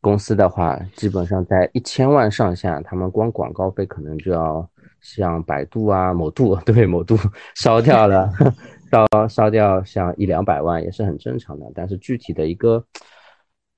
[0.00, 4.66] 公司的话，基本上在一千万上下，他们光广告费可能就要
[5.02, 7.14] 像百度啊、某度， 对，某度
[7.56, 8.32] 烧掉了，
[8.90, 12.84] 烧烧掉像一两百万也是很正常的，但是具体的一个。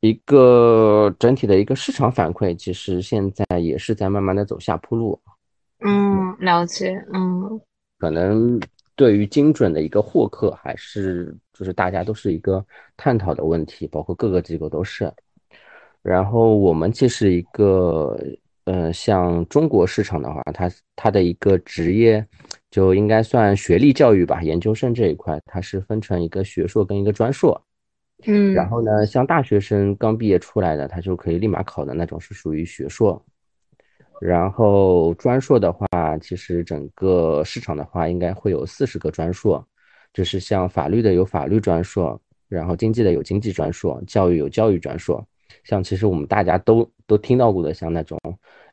[0.01, 5.21] 一个整体的一个市场反馈，其实现在也是在慢慢的走下坡路。
[5.81, 7.05] 嗯，了解。
[7.13, 7.61] 嗯，
[7.99, 8.61] 可能
[8.95, 12.65] 对于精准的一个获客，还是就是大家都是一个
[12.97, 15.13] 探讨的问题，包括各个机构都是。
[16.01, 18.17] 然后我们其实一个，
[18.67, 22.25] 呃，像中国市场的话，它它的一个职业
[22.71, 27.61] 就应该算学历教育吧，研究生这一块，它是分成一个学硕跟一个专硕。
[28.27, 33.25] 嗯，然后呢，像大学生刚毕业出来的，他就可以立马考的那种，是属于学硕。
[34.21, 35.87] 然后专硕的话，
[36.21, 39.65] 其实整个市场的话，应该会有四十个专硕，
[40.13, 45.25] 就是像法律的有法律专硕，然后经济的有经济专硕，教育有教育专硕。
[45.63, 48.19] 像其实我们大家都都听到过的，像那种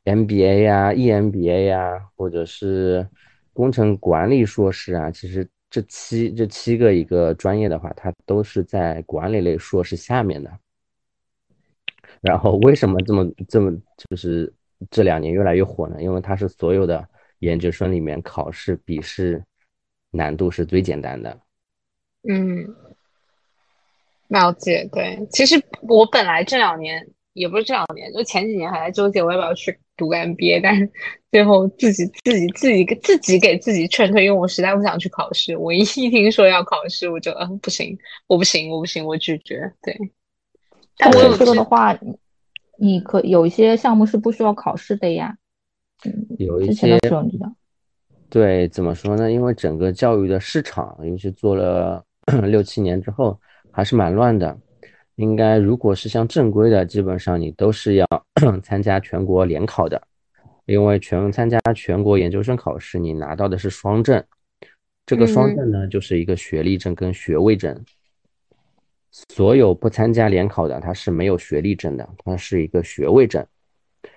[0.05, 3.07] MBA 呀、EMBA 呀，或者是
[3.55, 5.49] 工程管理硕士啊，其实。
[5.67, 10.49] 这七这七个一个专业的话，它都是在管理类硕士下面的。
[12.21, 14.53] 然后为什么这么这么就是
[14.89, 16.01] 这两年越来越火呢？
[16.01, 17.05] 因为它是所有的
[17.39, 19.43] 研究生里面考试笔试
[20.11, 21.37] 难度是最简单的。
[22.29, 22.73] 嗯，
[24.29, 24.87] 了解。
[24.93, 29.77] 对，其实我本来这两年也不是这两年，就前几年还在纠结我要不要去。
[29.97, 30.89] 读个 MBA， 但是
[31.31, 35.55] 最后自己自己自己自己给自己劝退，因为我实在不想去考试。
[35.57, 39.71] 我一听说要考试，我就嗯不行，我不行，我不行，我拒绝。
[39.81, 39.97] 对，
[40.97, 41.97] 但我有这个的话，
[42.77, 45.37] 你可有一些项目是不需要考试的呀。
[46.05, 46.99] 嗯，有一些。
[48.29, 49.31] 对，怎么说呢？
[49.31, 52.03] 因为整个教育的市场，尤其做了
[52.43, 53.39] 六七年之后，
[53.71, 54.57] 还是蛮乱的。
[55.15, 58.07] 应该，如果是像正规的，基本上你都是要
[58.61, 60.01] 参加全国联考的，
[60.65, 64.23] 因为全参加全国研究生考试，你拿到的是双证。
[65.05, 67.79] 这个双证呢，就是一个学历证跟学位证。
[69.29, 73.45] 所有不参加联考的，他是没有学历证的，他是一个学位证。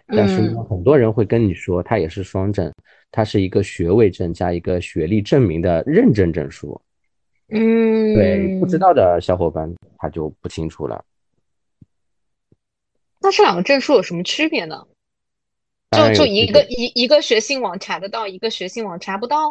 [0.09, 2.73] 但是呢，很多人会跟你说，他也是双证，
[3.13, 6.81] 他是一个学位证加一个学历证明的认证证书。
[7.51, 11.03] 嗯，对，不知道的小伙伴他就不清楚了。
[13.21, 14.87] 那这两个证书有什么区别呢？
[15.91, 19.51] 就就一个一一个学信网查得到，一个学信网查不到。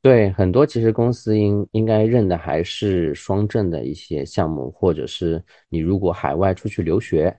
[0.00, 7.36] 对，很多其实公司应应该认的还是双证的一些项目，或者是你如果海外出去留学，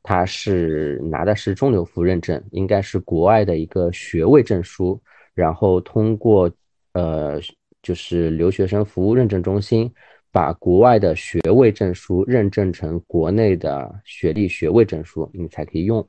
[0.00, 5.02] 他是拿的是中留服认证，应该是国外的一个学位证书，
[5.34, 6.48] 然后通过
[6.92, 7.40] 呃。
[7.82, 9.90] 就是留学生服务认证中心
[10.30, 16.06] 把国外的学位证书认证成国内的学历学位证书，你才可以用。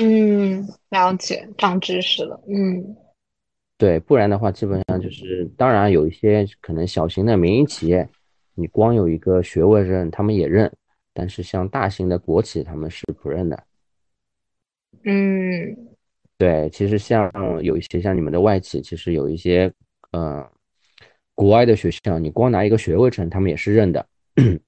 [0.00, 2.40] 嗯，了解，长知识了。
[2.48, 2.96] 嗯
[3.76, 8.06] 对，不然的话，基本上就是，当然有一些可能小型的民营企业，
[8.54, 10.70] 你光有一个学位证，他们也认，
[11.14, 13.64] 但是像大型的国企，他们是不认的。
[15.04, 15.74] 嗯
[16.36, 17.32] 对，其实像
[17.62, 19.72] 有一些像你们的外企，其实有一些
[20.12, 20.46] 呃
[21.40, 24.06] 国外的学校，你光拿一个学位证，他们也是认的。
[24.36, 24.60] 对，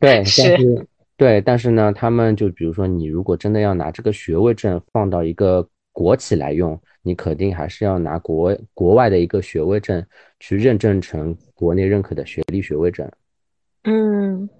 [0.00, 10.04] 但是是对，但是呢，他们就比如说，你如果真的要拿这个学位证放到一个国企来用，你肯定还是要拿国国外的一个学位证
[10.40, 13.08] 去认证成国内认可的学历学位证。
[13.84, 14.50] 嗯，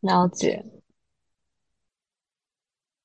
[0.00, 0.62] 了解，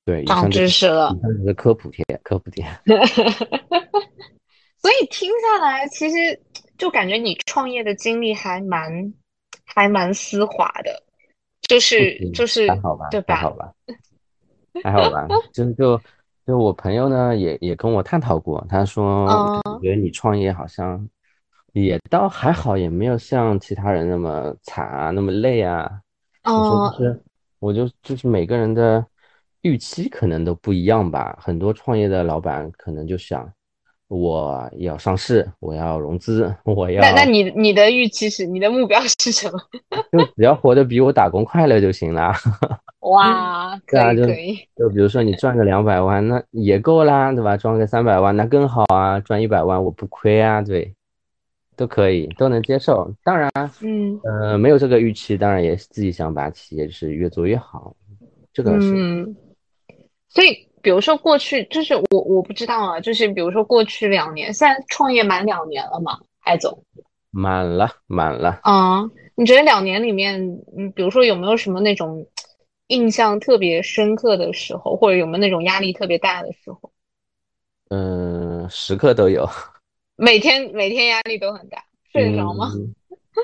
[0.03, 1.15] 对，以长上知识了。
[1.55, 2.65] 科普贴，科普贴。
[4.81, 6.17] 所以听下来，其实
[6.79, 9.13] 就感觉你创业的经历还蛮
[9.65, 11.03] 还蛮丝滑的，
[11.61, 13.35] 就是嗯，就是还好吧，对吧？
[13.35, 13.71] 还好吧。
[14.81, 16.01] 还好吧，就就
[16.47, 21.05] 就我朋友呢，也也跟我探讨过，他说感嗯觉你创业好像
[21.73, 26.01] 也倒还好，也没有像其他人那么惨啊，那么累啊。
[26.45, 27.23] 我说就嗯是，
[27.59, 29.05] 我就就是每个人的
[29.63, 31.37] 预期可能都不一样吧。
[31.41, 33.51] 很多创业的老板可能就想，
[34.09, 39.59] 我要上市，我要融资，我要那那你你的预期是你的目标是什么？
[40.11, 42.33] 就只要活得比我打工快乐就行了。
[43.01, 47.55] 哇，可 对啊，就以可以，就比如说你赚个两百万，那也够啦，对吧？
[47.55, 49.19] 赚个三百万，那更好啊！
[49.19, 50.93] 赚一百万我不亏啊，对，
[51.77, 53.13] 都可以，都能接受。
[53.23, 53.49] 当然，
[53.81, 57.95] 嗯呃，没有这个预期，当然也是自己想把企业是越做越好，
[58.51, 59.35] 这个是嗯。
[60.27, 66.83] 所以，比如说过去，就是我我不知道啊，就是比如说过去两年，现在创业满两年了嘛，艾总。
[67.31, 68.59] 满了，满了。
[68.63, 70.41] 嗯，你觉得两年里面，
[70.75, 72.25] 嗯，比如说有没有什么那种
[72.87, 76.91] 印象特别深刻的时候，或者有没有那种压力特别大的时候？
[77.89, 79.47] 嗯、时刻都有。
[80.17, 82.71] 每天每天压力都很大，睡得着吗？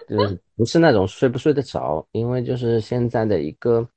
[0.10, 3.88] 嗯，就是不是那种睡不睡得着，因为就是现在的一个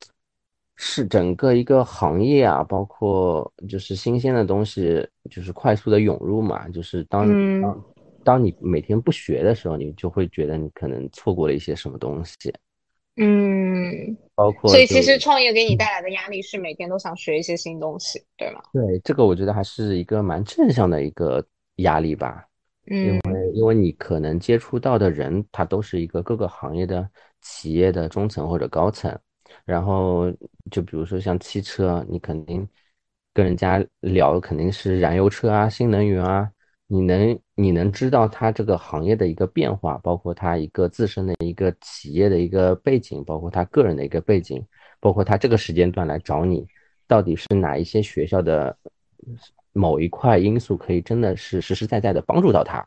[0.81, 7.85] 是整个一个行业啊，包括就是新鲜的东西，就是快速的涌入嘛，就是当嗯当
[8.22, 12.55] 当你每天不学的时候，你就会觉得你可能错过了一些什么东西，
[13.16, 18.62] 嗯，包括所以其实创业给你带来的压力是每天都想学一些新东西，对吗？
[18.72, 21.45] 对这个，我觉得还是一个蛮正向的一个
[21.76, 22.45] 压力吧。
[22.91, 27.07] 因嗯为因为你可能接触到的人，他都是一个各个行业的
[27.43, 29.14] 企业的中层或者高层，
[29.68, 30.32] 然后
[30.70, 32.66] 就比如说像汽车，你肯定
[33.34, 36.50] 跟人家聊肯定是燃油车啊、新能源啊，
[36.86, 44.66] 你能你能知道它这个行业的一个变化，包括它一个自身的一个企业的一个背景，包括他个人的一个背景，
[45.00, 46.66] 包括他这个时间段来找你，
[47.06, 48.74] 到底是哪一些学校的
[49.74, 52.82] 某一块因素可以真的是实实在在的帮助到他。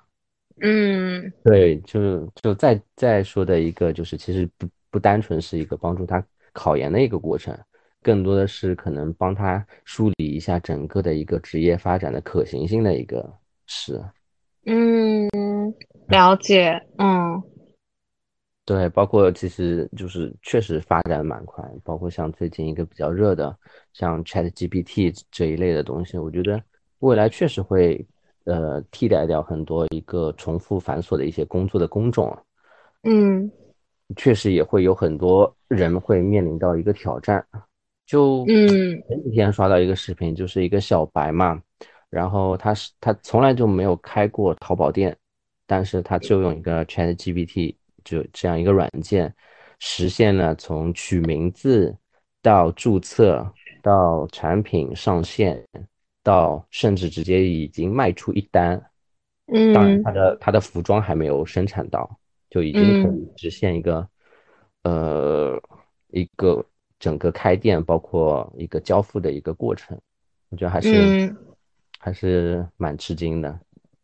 [0.61, 6.23] 嗯对，就就再再说的一个，就是其实不不单纯是一个帮助他
[6.53, 7.57] 考研的一个过程，
[8.01, 13.31] 更多的是可能帮他梳理一下整个的一个职业发展的可行性的一个
[13.67, 14.03] 事。
[14.65, 15.27] 嗯，
[16.07, 17.41] 了解，嗯
[18.63, 23.57] 对，包括其实就是确实发展蛮快，包括像最近一个比较热的，
[23.91, 26.61] 像 ChatGPT 这一类的东西，我觉得
[26.99, 28.05] 未来确实会
[28.45, 32.41] 呃替代掉很多一个重复繁琐的一些工作的工种啊。
[33.03, 33.51] 嗯
[34.15, 37.45] 确实也会有很多人会面临到一个挑战。
[38.05, 41.61] 就嗯前几天刷到一个视频，就是一个小白嘛，
[42.09, 45.15] 然后他是他从来就没有开过淘宝店，
[45.65, 49.33] 但是他就用一个 ChatGPT 就这样一个软件，
[49.79, 51.95] 实现了从取名字
[52.41, 53.49] 到注册
[53.81, 55.65] 到产品上线，
[56.21, 58.75] 到甚至直接已经卖出一单。
[59.53, 62.19] 嗯当然，嗯他的他的服装还没有生产到，
[62.51, 63.17] 就已经可嗯。
[63.17, 64.07] 以实现一个，
[64.83, 65.59] 呃，
[66.09, 66.63] 一个
[66.99, 69.99] 整个开店，包括一个交付的一个过程，
[70.49, 71.35] 我觉得还是嗯。
[71.99, 73.59] 还是蛮吃惊的。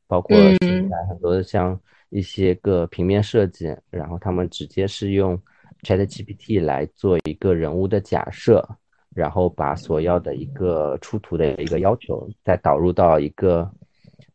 [0.08, 0.76] 包括现。
[0.76, 1.78] 嗯在很多像
[2.10, 5.38] 一些个平面设计，然后他们直接是用
[5.82, 8.66] ChatGPT 来做一个人物的假设，
[9.14, 13.70] 然后把所要的一个出图的一个要求再导入到一个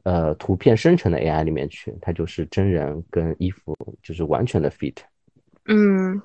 [0.04, 4.96] 呃图片生成的 AI 里面去，它就是真人跟衣服就是完全的 fit，
[5.66, 6.20] 嗯，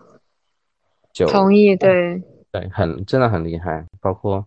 [1.13, 2.21] 就同意，对，
[2.51, 3.85] 对，很真的很厉害。
[4.01, 4.45] 包括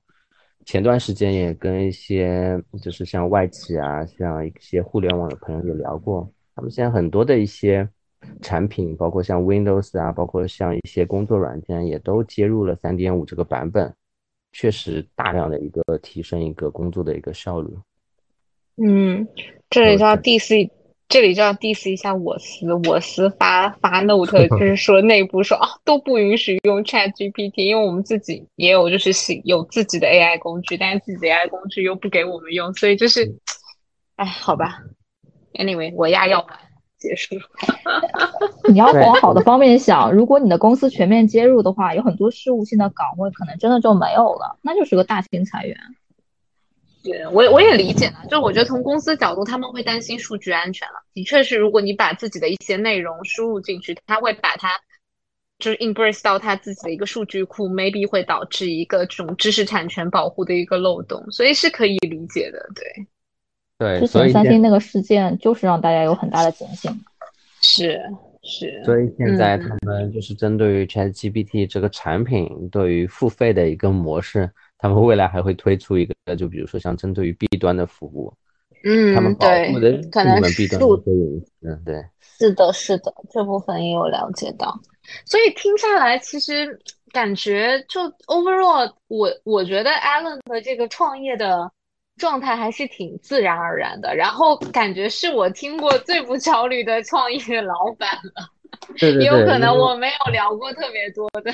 [0.64, 7.88] 前段时间也跟一些就是像外企啊，像一些互联网的朋友有聊过，他们现在很多的一些
[8.42, 13.92] 产品，包括像 Windows 啊，包括像一些工作软件，也都接入了三点五这个版本。
[14.52, 17.72] 确实大量的一个提升一个工作的一个效率。
[18.82, 19.28] 嗯，
[19.68, 20.70] 这里就要 diss，
[21.08, 29.10] 这里就要 diss 一下我司，我司发发 note 就是说内部说啊都不允许用 Chat GPT，因为我们自己也有就是
[29.44, 33.36] 有自己的 AI 工具，但是自己的 AI 工具又不给我们用，所以就是，
[34.16, 34.78] 哎，好吧
[35.54, 36.58] ，Anyway，我压药丸。
[36.98, 37.34] 结束。
[38.68, 45.74] 你要往好的方面想，如果你的公司全面接入的话，有很多事务性的岗位可能真的就没有了，那就是个大型裁员。
[47.02, 50.94] 对，我我也理解了，就是我觉得从公司角度，他们会担心数据安全了。
[51.14, 54.70] 的确是，如果你把自己的一些内容输入进去，他会把它
[55.58, 62.58] 就是 embrace 到他自己的一个数据库，maybe 会导致一个这种知识产权保护的一个漏洞，所以是可以理解的。
[62.74, 63.06] 对。
[63.78, 66.92] 对，之前三星那个事件就是让大家有很大的警醒。
[67.62, 67.98] 是
[68.42, 68.82] 是。
[68.84, 74.50] 所以现在他们就是针对于 ChatGPT 这个产品，对于付费的一个模式，
[74.80, 78.32] 他们未来还会推出一个，就比如说像针对于 B 端的服务，
[78.84, 82.04] 嗯，他们保护的可能 B 端的隐私，对。
[82.20, 84.80] 是的，是的，这部分也有了解到。
[85.26, 86.78] 所以听下来，其实
[87.12, 91.70] 感觉就 overall，我我觉得 Allen 的这个创业的。
[92.16, 98.50] 状态还是挺自然而然的，然后感觉是我听过最不焦虑的创业老板了。
[98.98, 101.50] 对 对对，有可能我没有聊过特别多的。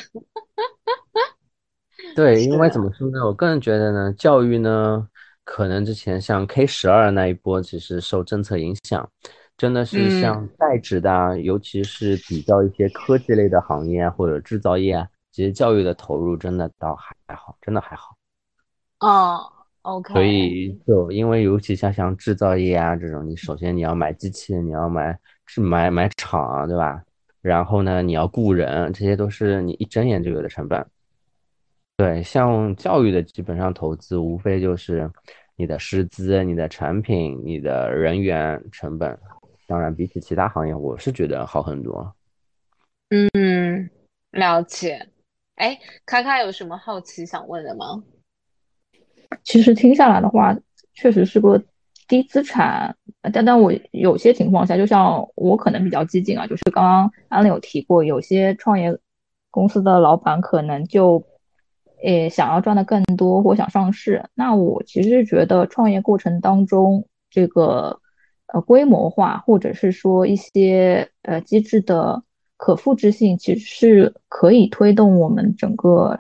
[2.15, 3.25] 对，因为怎么说呢？
[3.25, 5.07] 我个人觉得呢，教育呢，
[5.45, 9.09] 可能之前像 K 十二那一波，其实受政策影响，
[9.57, 18.17] 真的是像在职的啊，尤其是比较一些科技类的行业或者制造业啊，其实教育的投入真的倒还好，真的还好。
[19.01, 19.53] 哦。
[19.87, 25.17] OK，所以就因为尤其像像制造业啊这种，你首先你要买机器，你要买
[25.47, 27.01] 是买买厂，对吧？
[27.41, 30.85] 然后呢，你要雇人，这些都是你一睁眼就有的成本。
[31.97, 35.11] 对，像教育的基本上投资，无非就是
[35.57, 39.19] 你的师资、你的产品、你的人员成本。
[39.67, 42.15] 当然，比起其他行业，我是觉得好很多。
[43.09, 43.91] 嗯，
[44.31, 45.09] 了解。
[45.55, 48.03] 哎，卡卡有什么好奇想问的吗？
[49.43, 50.55] 其实听下来的话，
[50.93, 51.61] 确实是个
[52.07, 52.95] 低资产，
[53.33, 58.97] 但但我有些情况下，就像我可能比较激进啊，就是刚刚安利有提过，有些创业
[59.51, 61.21] 公司的老板可能就，
[62.03, 68.01] 诶想要赚的更多或想上市，那我其实觉得创业过程当中这个
[68.47, 72.23] 呃规模化或者是说一些呃机制的
[72.57, 76.19] 可复制性，其实是可以推动我们整个。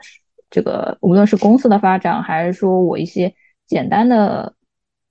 [0.49, 3.35] 这个无论是公司的发展，还是说我一些
[3.66, 4.55] 简单的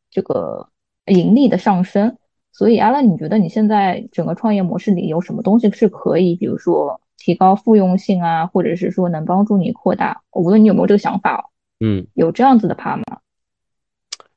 [0.09, 0.69] 这个
[1.07, 2.17] 盈利的上升，
[2.53, 10.21] 所以阿乐，你觉得你现在整个创业模式里有什么东西是可以，比如说提高复用性啊，或者是说能帮助你扩大？
[10.33, 11.41] 无论你有没有这个想法哦，
[11.79, 13.03] 嗯，有这样子的怕吗？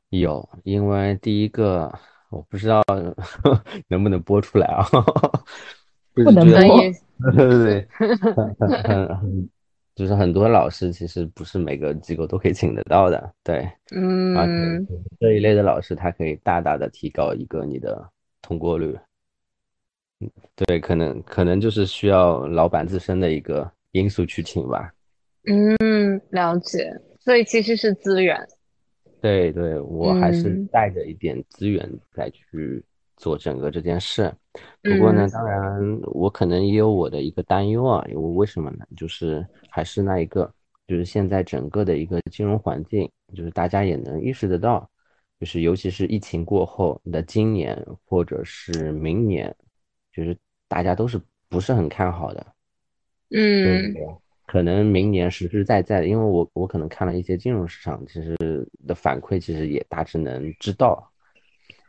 [0.09, 1.93] 有，因为第一个
[2.30, 2.82] 我不知道
[3.89, 4.86] 能不能播出来啊，
[6.14, 6.80] 不能播，
[7.36, 7.89] 对对对。
[9.95, 14.86] 就是很多老师其实不是每个机构都可以请得到的，对，嗯，
[15.20, 18.09] 这一类的老师他可以大大的提高一个你的
[18.41, 18.99] 通过率，
[20.57, 24.93] 对，可能可能就是需要老板自身的一个因素去请吧，
[25.45, 28.37] 嗯，了解，所以其实是资源，
[29.21, 32.85] 对对，我还是带着一点资源再去
[33.16, 34.33] 做整个这件事。
[34.83, 38.85] 不过呢，当然我可能也有我的一个担忧啊，因为为什么呢？
[38.97, 40.53] 就是还是那一个，
[40.89, 44.89] 就是现在整个的一个金融环境，就是大家也能意识得到，
[45.39, 49.55] 就是尤其是疫情过后的今年或者是明年，
[50.19, 52.47] 就是大家都是不是很看好的。
[53.31, 53.95] 嗯，
[54.47, 58.37] 可能明年实实在在的，因为我我可能看了一些金融市场，其实
[58.87, 61.09] 的反馈其实也大致能知道。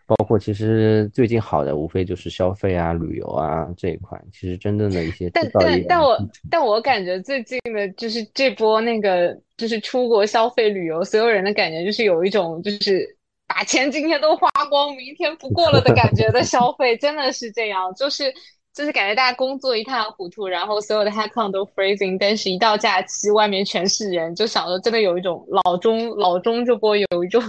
[0.06, 13.18] 包括其实最近好的无非就是消费啊、旅游啊这一块，其实真正的一些但但但我但我感觉最近的就是这波那个就是出国消费旅游，所有人的感觉就是有一种就是
[13.50, 18.34] 把钱今天都花光，明天不过了的感觉的消费，真的是这样，就是
[18.74, 27.44] 就是感觉大家工作一塌糊涂，然后所有的 count 都 freezing，但是一到假期，外面全是人，就想着真的有一种老中老中这波有一种。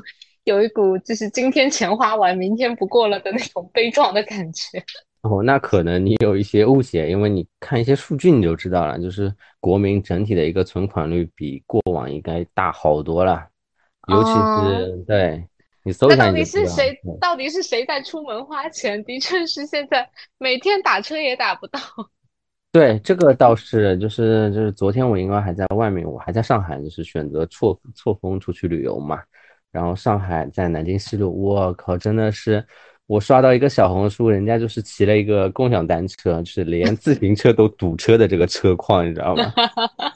[0.45, 4.83] 有一股就是今天钱花完，明天不过了的那种悲壮的感觉。
[5.21, 13.47] 哦，那可能你有一些误解，因为你看一些数据你就知道了，就是国民整体的一个存款率比过往应该大好多了，
[14.09, 15.47] 尤其是对
[15.83, 17.01] 你搜一下到底是谁？
[17.21, 19.03] 到底是谁在出门花钱？
[19.05, 20.09] 的确是现在
[20.39, 21.81] 每天打车也打不到。
[22.73, 29.21] 对，这个倒是，就是就是昨天我应该还在外面，我还在上海，就是选择错错峰出去旅游嘛。
[29.73, 32.65] 然后上海在南京西路，我靠，真的是
[33.07, 39.53] 我刷到一个小红书，人家就是骑了一个共享单车，就是连自行车都堵车的这个车况，你知道吗？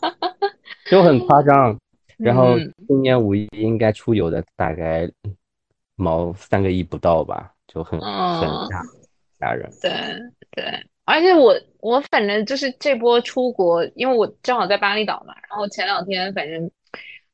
[0.91, 1.77] 就很夸张。
[2.17, 2.57] 然后
[2.87, 5.11] 今年五一应该出游的大概
[5.97, 8.83] 毛三个亿不到吧，就很很吓
[9.41, 9.71] 吓人。
[9.81, 9.91] 对
[10.51, 16.71] 对，而且我我反正就是这波出国，因为我正好在巴厘岛嘛，然后前两天反正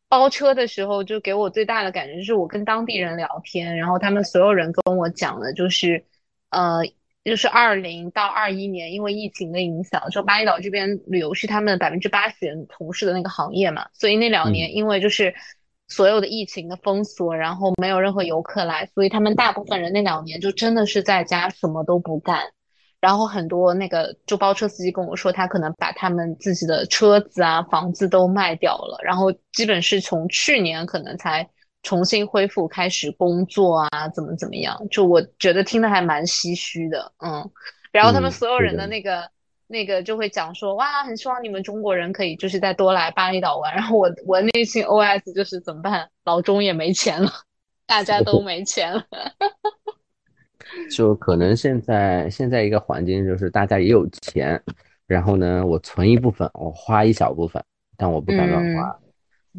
[0.08, 6.04] 包车的时候，就给我最大的感觉就是我跟当地人聊天，然后他们所有人跟我讲的就是，
[6.50, 6.82] 呃。
[7.22, 15.34] 就是二零到二一年，因为疫情的影响，就巴厘岛这边旅游是他们百分之八十人从事的那个行业嘛，所以那两年因为就是
[15.90, 22.40] 所有的疫情的封锁，然后没有任何游客来，所以他们大部分人那两年就真的是在家什么都不干，
[23.00, 31.46] 然后很多那个就包车司机跟我说，他可能把他们自己的车子啊、房子都卖掉了，然后基本是从去年可能才。
[31.82, 34.78] 重新恢复开始工作啊，怎么怎么样？
[34.90, 37.50] 就我觉得听的还蛮唏嘘的，嗯。
[37.90, 39.26] 然后他们所有人的那个
[39.70, 43.72] 那个就会讲说，哇，很希望你们中国人可以就是再多来巴厘岛玩。
[43.72, 46.10] 然后我我内心 OS 就是怎么办？
[46.24, 47.30] 老中也没钱了，
[47.86, 49.06] 大家都没钱了。
[50.90, 54.60] 就可能现在现在一个环境就是大家也有钱，
[55.06, 57.62] 然后呢，我存一部分，我花一小部分，
[57.96, 58.98] 但我不敢乱花。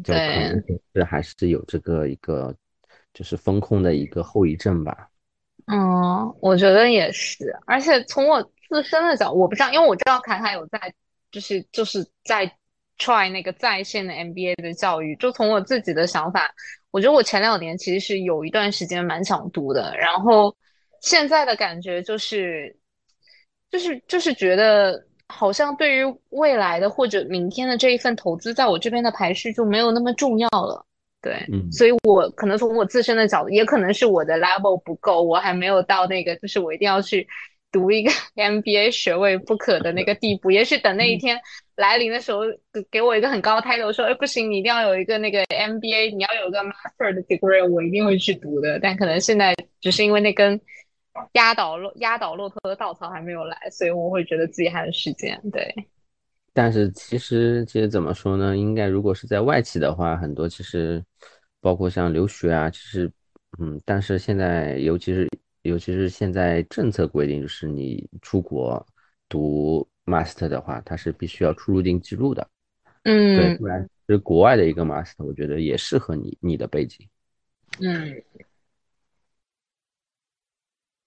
[0.04, 0.62] 就可能
[0.94, 2.54] 是还是有这个一个，
[3.14, 5.08] 就是风控的一个后遗症吧。
[5.66, 7.54] 嗯，我觉得也是。
[7.66, 10.92] 而且从我自身的角度，我不知道，因为我知道凯凯有在，
[11.30, 12.50] 就是就是在
[12.98, 15.14] try 那个在线的 MBA 的教育。
[15.16, 16.50] 就从我自己的想法，
[16.90, 20.56] 我觉得我前两年其实是有一段时间蛮想读的，然后
[21.02, 22.74] 现在的感觉就是，
[23.70, 25.06] 就是就是觉得。
[25.28, 30.84] 好像对于未来的或者明天的这一份投资，在我这边的排序就没有那么重要了。
[31.22, 37.26] 对，所以我可能从我自身的角度，也可能是我的 level 不够，我还没有到那个就是我一定要去
[37.72, 40.50] 读一个 MBA 学位不可的那个地步。
[40.52, 41.40] 也许等那一天
[41.74, 42.42] 来临的时候，
[42.72, 48.78] 给给我一个很高的 title，说，哎，不行，你一定要有一个那个 MBA，你要有个 master 的 degree，我一定会去读的。
[48.78, 50.60] 但可能现在只是因为那根。
[51.34, 55.38] 压倒骆压倒骆驼的稻草还没有来，所以我会觉得自己还有时间。
[55.52, 55.70] 对，
[56.54, 58.56] 但是其实其实怎么说呢？
[58.56, 61.04] 应该如果是在外企的话，很多其实
[61.60, 63.12] 包括像留学啊，其实
[63.60, 65.28] 嗯，但是现在尤其是
[65.62, 68.84] 尤其是现在政策规定，就是你出国
[69.28, 72.48] 读 master 的话，它是必须要出入境记录的。
[73.04, 77.08] 嗯，对，不然是国外的一个 master，我觉得也适合你你的背景。
[77.80, 78.22] 嗯。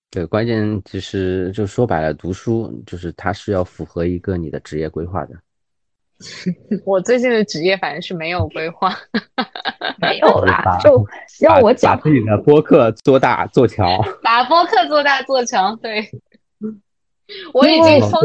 [0.10, 5.36] 对，关键其实就说白了，读书就是它是要符合一个你的职业规划的。
[6.86, 8.98] 我最近的职业反正是没有规划，
[10.00, 11.06] 没有啦，就
[11.40, 13.88] 让我讲自己的播客做大做强，
[14.24, 15.78] 把播客做大做强。
[15.78, 16.10] 对，
[17.54, 18.22] 我已经封，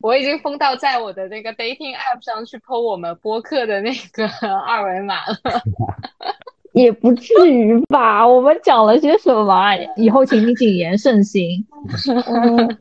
[0.00, 4.26] 我已经封到在我的那个 dating app 上去 po 我们播客的那个
[4.66, 5.36] 二维码了。
[6.72, 8.28] 也不至于吧？
[8.28, 9.74] 我们讲了些什么？
[9.96, 11.64] 以后请你谨言慎行。
[12.26, 12.76] 嗯，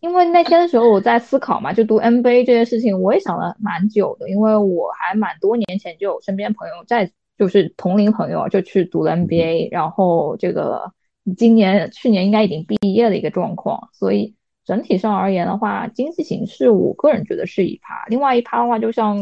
[0.00, 4.28] 因为那天的时候我在思考嘛，就读 MBA 这件事情，我也想了蛮久的。
[4.28, 7.10] 因为我还蛮多年前就有身边朋友在，
[7.40, 10.92] 就是同龄朋友就去读了 MBA，然后这个
[11.36, 13.88] 今年去年应该已经毕业的一个状况。
[13.92, 14.34] 所以
[14.64, 18.04] 整体上而言的话，经济形势我个人觉得是一趴。
[18.08, 19.18] 另外一趴的话，就像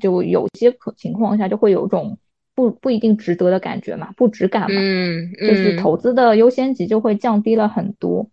[0.00, 2.18] 就有些可情况下就会有种。
[2.56, 8.30] 不不一定值得的感觉嘛，不值感嘛，嗯，就是投资的优先级就会降低了很多。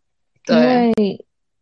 [0.47, 0.93] 因为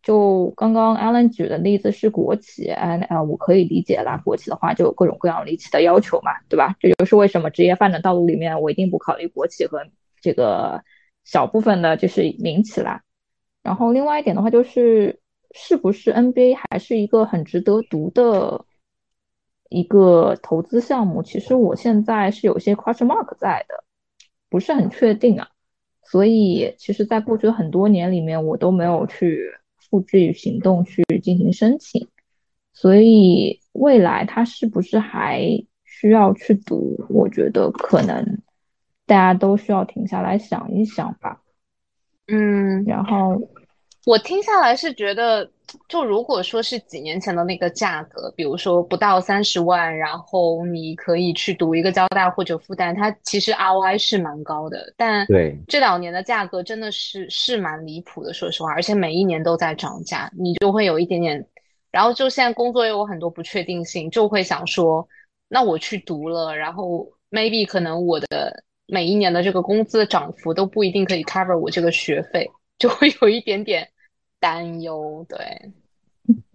[0.02, 6.76] 就刚刚 Alan 举的例子是国企，哎啊，我可以理解啦，国企的话就有各种各样离奇的要求嘛，对吧？
[6.80, 9.86] 这就是为什么职业发展道路里面我一定不考虑国企和
[10.22, 10.84] 这个
[11.24, 13.02] 小部分的就是民企啦。
[13.64, 15.20] 然后另外一点的话就是，
[15.54, 18.66] 是不是 NBA 还是一个很值得读的？
[19.72, 23.84] 一个投资项目，其实我现在是有些 question mark 在的，
[24.50, 25.48] 不是很确定啊。
[26.02, 29.54] 所以，其实，在过去很多年里面，我都没有去
[29.90, 32.08] 付之于行动去进行申请。
[32.74, 35.42] 所以，未来他是不是还
[35.84, 37.04] 需要去读？
[37.10, 38.40] 我觉得可能
[39.06, 41.42] 大家都需要停下来想一想吧。
[42.28, 43.42] 嗯，然后
[44.06, 45.52] 我听下来是觉得。
[45.88, 54.94] 就如果说是几年前的那个价格，比如说不到三十万，然后你可以去读一个交大或者复旦，它其实 ROI 是蛮高的。
[54.98, 61.46] 但对这两年的价格真的是是蛮离谱的，说实话，而且每一年都在涨价，你就会有一点点
[61.92, 65.08] 然后就现在工作又有很多不确定性，就会想说，
[65.48, 73.88] 那我去读了，然后 maybe 可能我的每一年的这个工资的涨幅都不一定可以 cover 我这个学费，就会有一点点
[74.40, 75.26] 担忧。
[75.28, 75.72] 对，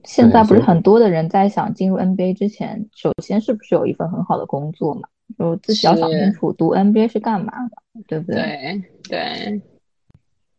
[0.05, 5.09] 现在不是很多的人在想进入 NBA 之前，首先是不是有一份很好的工作嘛？
[5.39, 8.43] 就自己要想清楚，读 NBA 是干嘛的，对不对？
[8.43, 9.63] 对对，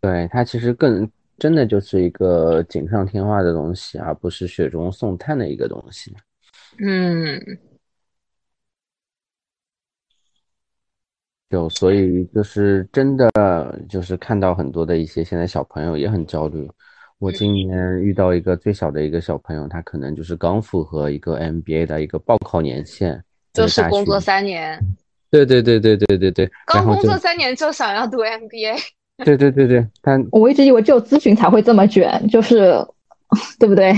[0.01, 6.15] 对，它其实更真的就是一个锦上添花的东西，而不是雪中送炭的一个东西。
[6.79, 7.39] 嗯，
[11.49, 13.29] 就所以就是真的
[13.87, 16.69] 就是看到很多的一些现在小朋友也很焦虑。
[17.19, 23.23] 我今年遇到一个最小的一个小朋友，他可能就是刚符合一个 MBA 的一个报考年限。
[23.53, 24.77] 就是工作三年，
[25.31, 28.77] 对对对对对对对，刚工作三年就想要读 MBA，
[29.23, 32.85] 对对对对，他我一直以为只有咨询才会这么卷，就是
[33.57, 33.93] 对不对？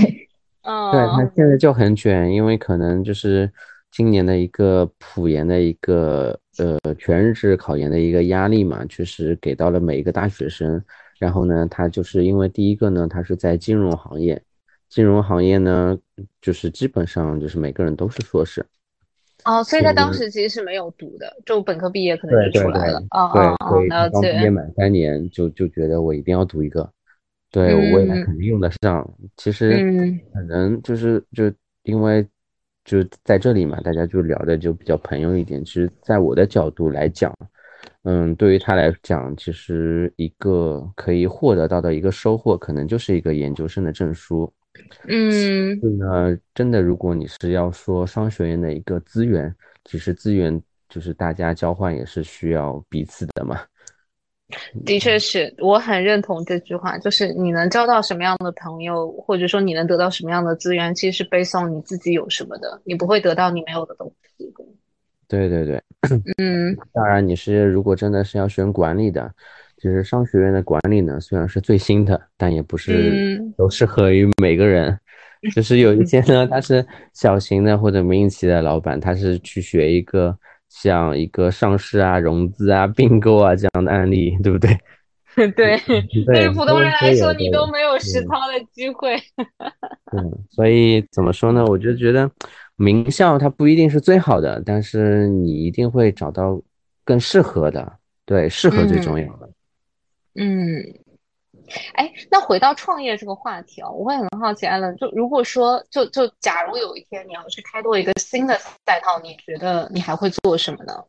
[0.62, 3.50] 嗯，对他现在就很卷，因为可能就是
[3.90, 10.80] 今年的一个普研的一个呃全日制考研的一个压力嘛，确实给到了每一个大学生。
[11.18, 14.40] 然后呢，他就是因为第一个呢，他是在金融行业，
[14.88, 15.98] 金融行业呢，
[16.40, 18.64] 就是基本上就是每个人都是硕士。
[19.44, 22.98] 哦，所以他当时其实是没有读的，就本科毕业可能就出来了。
[23.10, 24.12] 哦哦哦，了解。
[24.12, 26.88] 刚毕业满三年，就就觉得我一定要读一个，
[27.50, 29.08] 对我未来肯定用得上。
[29.36, 29.70] 其实
[30.34, 31.50] 可能就是就
[31.84, 32.26] 因为
[32.84, 35.64] 就在这里嘛，大家就聊的就比较朋友一点。
[35.64, 37.32] 其实，在我的角度来讲，
[38.10, 44.50] 嗯，对于他来讲，其实一个可以获得到的一个收获，可能就是一个研究生的证书。
[45.06, 49.54] 嗯，那真的，如果你是要说商学院的一个资源，
[49.84, 53.60] 其实资源就是大家交换也是需要彼此的嘛。
[54.86, 64.50] 的确是我很认同这句话，就是你能交到什么样的朋友，或者说你能得到什么样的资源，其实是背诵你自己有什么的，你不会得到你没有的东西。
[65.28, 65.82] 对对对，
[66.38, 69.30] 嗯，当然你是如果真的是要选管理的。
[69.80, 74.98] 其实商学院的管理呢，虽然是最新的，但也不是都适合于每个人。
[75.54, 80.36] 就是有一些呢，他是小型的或者民营企业的老板，他是去学一个
[80.68, 84.76] 像一个上市啊、融资啊、并购啊这样的案例，对不对？
[85.56, 85.78] 对，
[86.26, 89.16] 对于普通人来说，你都没有实操的机会。
[90.12, 91.64] 嗯，所以怎么说呢？
[91.66, 92.30] 我就觉得
[92.76, 96.60] 名校它不一定是最好的，但是你一定会找到
[97.04, 97.98] 更适合的。
[98.24, 99.48] 对，适合最重要的。
[100.34, 100.82] 嗯，
[101.94, 108.54] 哎，那回到创业这个话题哦，我会很好奇，艾伦，就如果说，就就假如有一天你要去开拓一个新的
[108.86, 111.04] 赛道，你觉得你还会做什么呢？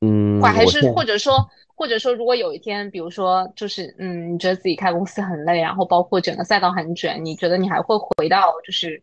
[0.00, 1.48] 嗯，还是或者说，
[1.78, 9.00] 或者说，如果有一天，比如说，就是嗯，你觉得自己开公司很累，然后包括整个赛道很卷，你觉得你还会回到就是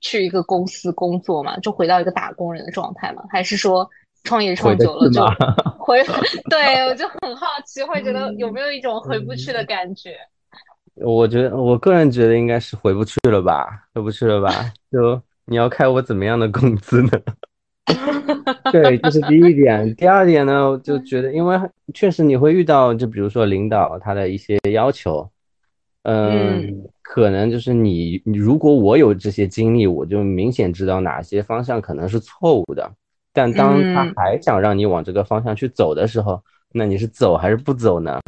[0.00, 1.58] 去一个公司工作吗？
[1.58, 3.22] 就回到一个打工人的状态吗？
[3.30, 3.88] 还是说？
[4.26, 5.22] 创业创久了就
[5.78, 6.02] 回，
[6.48, 10.16] 对我就很好奇，会觉得有没有一种回不去的感觉？
[10.94, 14.72] 我觉得我个人觉得应该是回不去了吧，回不去了吧？
[14.90, 17.10] 就你要开我怎么样的工资呢？
[18.72, 19.94] 对，这是第一点。
[19.94, 21.58] 第二点呢，就觉得因为
[21.92, 25.28] 确实你会遇到，就比如说领导他的一些要求，
[26.02, 32.90] 嗯，可能就是你，如果我有这些经历，我就明显知道哪些方向可能是错误的。
[33.32, 38.20] 但当他还想让你往这个方向去走的时候，那你是走还是不走呢？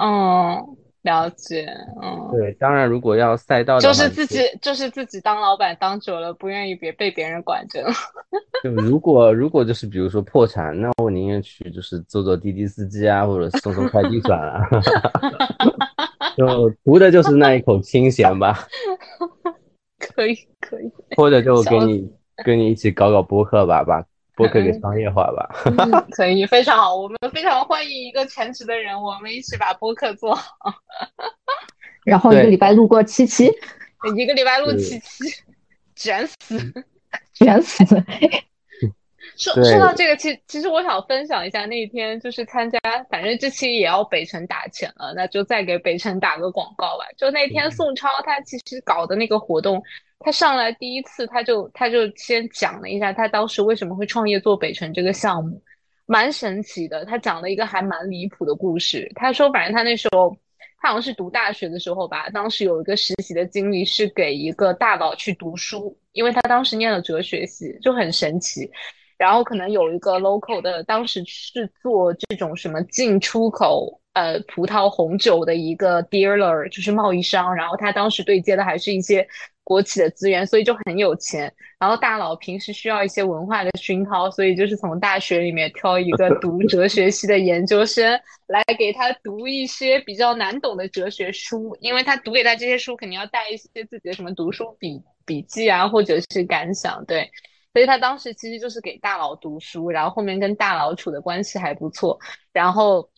[0.00, 1.66] 嗯，了解。
[2.02, 7.84] 嗯，对，当然，如果要赛道，就是自己就是自己当老板当久了，不愿意别被别人管着。
[8.64, 14.60] 就如果如果就是比如说破产，那我宁愿去就是做做滴滴司机啊，或者送送快递算了。
[16.36, 18.58] 就图的就是那一口清闲吧。
[20.00, 20.90] 可以可以。
[21.16, 22.10] 或者就给你
[22.44, 24.04] 跟你一起搞搞播客吧，把。
[24.36, 25.48] 播客给商业化吧，
[26.10, 30.50] 可以非常好，我们非常欢迎一个全职的人，我们一起把播客做好。
[32.04, 33.46] 然后一个礼拜录过七期，
[34.16, 35.24] 一个礼拜录七期，
[35.94, 36.58] 卷死，
[37.32, 37.84] 卷死。
[39.36, 42.78] 说说到这个，其其实我想分享一下那一天就是参加，
[43.08, 47.04] 反正这期也要北辰打钱了，那就再给北辰打个广告吧。
[47.16, 49.82] 就那天宋超他其实搞的那个活动。
[50.24, 55.62] 他上来第一次，他就他就先讲了一下他当时为什么会创业做北辰这个项目，
[56.06, 57.04] 蛮神奇的。
[57.04, 59.06] 他讲了一个还蛮离谱的故事。
[59.14, 60.34] 他说，反正他那时候
[60.80, 68.70] 他好像是读大学的时候吧，当时有一个实习的经历是给一个大佬去读书，因为他当时念了哲学系，就很神奇。
[69.18, 77.54] 然后可能有一个 local 的，当时是做这种什么进出口呃葡萄红酒的一个 dealer，就是贸易商。
[77.54, 79.26] 然后他当时对接的还是一些
[79.62, 81.52] 国企的资源，所以就很有钱。
[81.78, 97.30] 然后大佬平时需要一些文化的熏陶，所以就是从大学里面挑一个读 哲学系的研究生来给他读一些比较难懂的哲学书，因为他读给他这些书肯定要带一些自己的什么读书笔笔记啊，或者是感想，对。
[97.72, 102.16] 所以他当时其实就是给大佬读书，然后后面跟大佬处的关系还不错，
[102.52, 103.10] 然后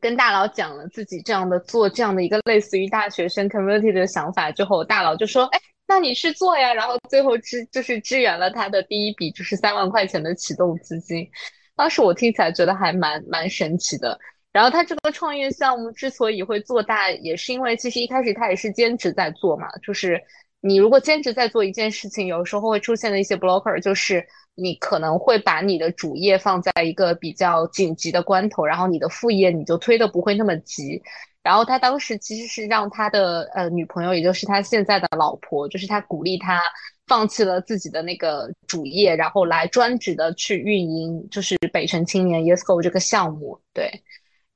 [0.00, 11.28] 跟大佬讲了自己这样的做这样的一个类似于大学生 community 的想法之后，大佬就说：“哎，那你去做呀。”然后最后支就是支援了他的第一笔就是三万块钱的启动资金。
[11.76, 14.18] 当时我听起来觉得还蛮蛮神奇的。
[14.52, 20.20] 然后他这个创业项目之所以会做大，也是因为其实一开始他也是兼职在做嘛，就是。
[20.60, 24.26] 你如果兼职在做一件事情，有时候会出现的一些 blocker，就是
[24.60, 31.00] 你可能会把你的主业放在一个比较紧急的关头，然后你的副业你就推的不会那么急。
[31.42, 36.60] 然后他当时其实是让他的呃女朋友，也就是他现在的老婆，就是他鼓励他
[37.06, 43.58] 放弃了自己的那个主业，然后来专职的去运营，就是北城青年 YesGo 这个项目。
[43.72, 43.90] 对，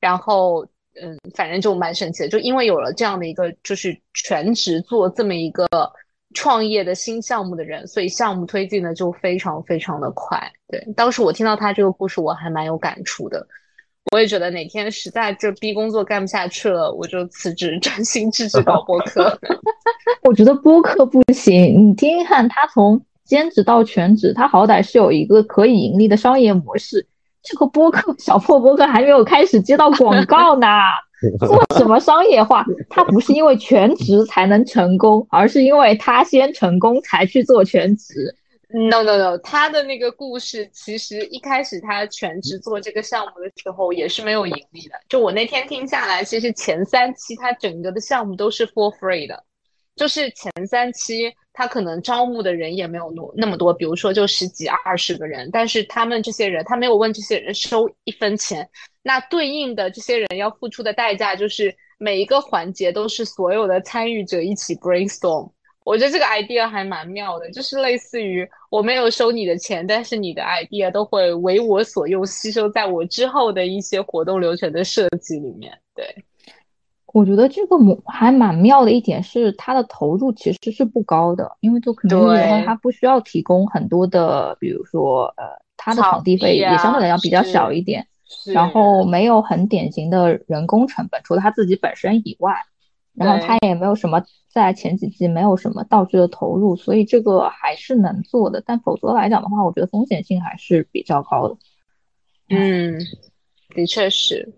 [0.01, 0.67] 然后。
[1.01, 5.67] 嗯，反正就蛮神奇的，就因为有了这样的一个就是全职做这么一个
[6.33, 10.53] 创业的新项目的人，所以项目推进的就非常非常的快。
[10.69, 13.47] 对，当时我听到他这个故事，我还蛮有感触的。
[14.11, 19.39] 我也觉得哪天实在这逼工作干不下去了，我就辞职， 专心致志搞播客。
[20.25, 27.07] 我觉得播客不行，你听一看他从兼职到全职，他好歹是有一个可以盈利的商业模式。
[27.43, 30.67] 这个播客小破播客还没有开始接到广告呢，
[31.39, 32.65] 做什么商业化？
[32.91, 38.35] 他不是因为全职才能成功，而是因为他先成功才去做全职。
[38.69, 44.95] No No No，他的那个故事其实一开始他全职做这个项目的时候也是没有盈利的。
[45.09, 49.45] 就我那天听下来，其实前三期他整个的项目都是 for free 的，
[49.97, 51.33] 就是前三期。
[51.53, 58.69] 他可能招募的人也没有那那么多，比如说就十几二十个人，但是他们这些人，他没有问这些人收一分钱，
[59.03, 65.51] 那对应的这些人要付出的代价就是每一个环节都是所有的参与者一起 brainstorm。
[65.85, 76.25] 我觉得这个 idea 还蛮妙的，就是类似于我没有收你的钱，但是你的 idea 都会为我所用，吸收在我之后的一些活动流程的设计里面，对。
[77.13, 85.45] 我觉得这个还蛮妙的一点是，它的投入其实是不高的，因为做 community 的话，它不需要提供很多的，比如说呃，
[85.77, 88.07] 它的场地费也相对来讲比较小一点，
[88.47, 92.57] 然后没有很典型的人工成本，除了他自己本身以外，
[93.15, 98.63] 然后他也没有什么在前几季没有什么道具的投入，所以这个还是能做的。
[98.65, 101.57] 但否则来讲的话，我觉得风险性还是比较高的。
[102.49, 102.99] 嗯，
[103.75, 104.55] 的确是。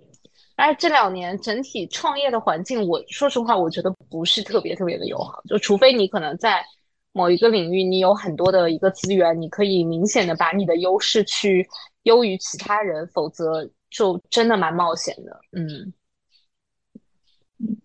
[0.56, 5.42] 但是这两年整体创业的环境，我说实话，我觉得不是特别特别的友好。
[5.48, 6.64] 就除非你可能在
[7.12, 11.68] 某一个领域，你有很多的一个资源，你可以明显的把你的优势去
[12.04, 15.40] 优于其他人，否则就真的蛮冒险的。
[15.52, 15.92] 嗯，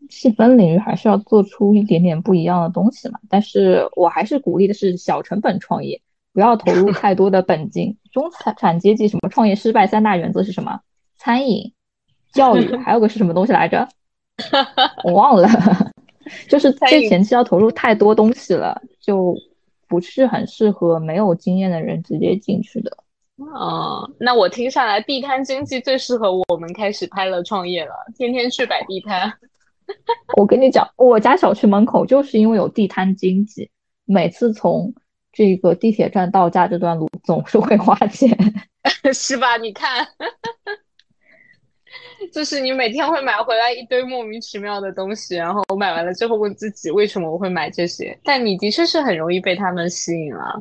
[0.09, 3.19] 细分领域还是要做出一点点不一样的东西嘛。
[3.29, 5.99] 但是我还是鼓励的是小成本创业，
[6.33, 7.97] 不要投入太多的本金。
[8.11, 10.81] 中产产阶级什么创业失败三大原则是什么？
[11.17, 11.73] 餐饮。
[12.31, 13.87] 教育还有个是什么东西来着？
[15.03, 15.49] 我忘了，
[16.47, 19.35] 就是这前期要投入太多东西了，就
[19.87, 22.97] 不是很适合没有经验的人直接进去的。
[23.37, 29.31] 哦，那我听下来，地摊经济最适合我们开始拍了创业了，天天去摆地摊。
[30.37, 33.69] 我跟你讲，我家小区门口就是因为有地摊经济，
[34.05, 34.93] 每次从
[35.31, 38.29] 这个地铁站到家这段路总是会花钱，
[39.13, 39.57] 是吧？
[39.57, 40.07] 你看。
[42.33, 50.59] 就是你每天会买回来一堆莫名其妙的东西，然后我买完了之后问自己为什么我会买这些，但你的确是很容易被他们吸引了。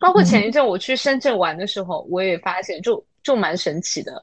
[0.00, 4.22] 包括前一阵我去深圳玩的时候，我也发现就就蛮神奇的，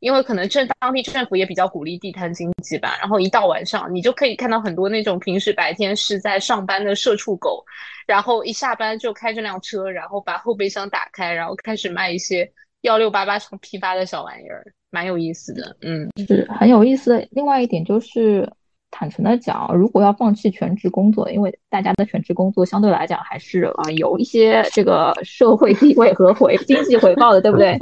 [0.00, 7.64] 因为可能政当地政府也比较鼓励地摊经济吧，然后一到晚上，你就可以看到很多那种平时白天是在上班的社畜狗，
[8.06, 14.64] 然后一下班就开这辆车，然后把后备箱打开，然后开始卖一些幺六八八成批发的小玩意儿。
[14.92, 17.26] 蛮有意思的，嗯，是很有意思的。
[17.30, 18.48] 另外一点就是，
[18.90, 27.78] 坦诚的讲，如果要放弃全职工作，因为大家的全职工作相对来讲还是啊有一些这个社会地位和回经济回报的，对不对？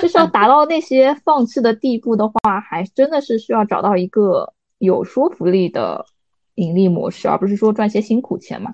[0.00, 6.04] 就是要达到那些放弃的地步的话，还真的是需要找到一个有说服力的
[6.56, 8.70] 盈利模式，而不是说赚些辛苦钱嘛。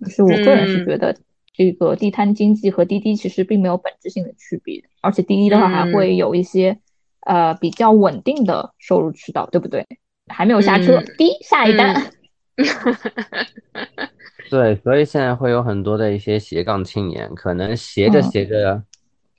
[0.00, 1.16] 就是我个人是觉得。
[1.54, 6.78] 这个地摊经济和滴滴其实并没有本质性的区别，而且滴滴的话还会有一些
[7.26, 9.86] 呃比较稳定的收入渠道，对不对？
[10.28, 12.10] 还没有下车，嗯滴下一单。
[14.50, 18.82] 对，所以现在会有很多的一些斜杠青年，可能斜着嗯斜着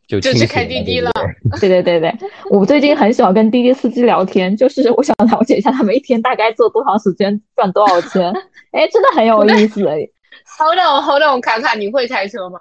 [0.08, 1.12] 就就去开滴滴了
[1.60, 2.14] 对对 对对
[2.50, 8.34] 我最近很喜欢跟滴滴司机聊天，就是我想了解一下他们一天大概做多长时间，赚多少钱。
[8.72, 9.82] 哎，真的很有意思。
[9.84, 12.60] Hold on, hold on，卡卡，你会开车吗？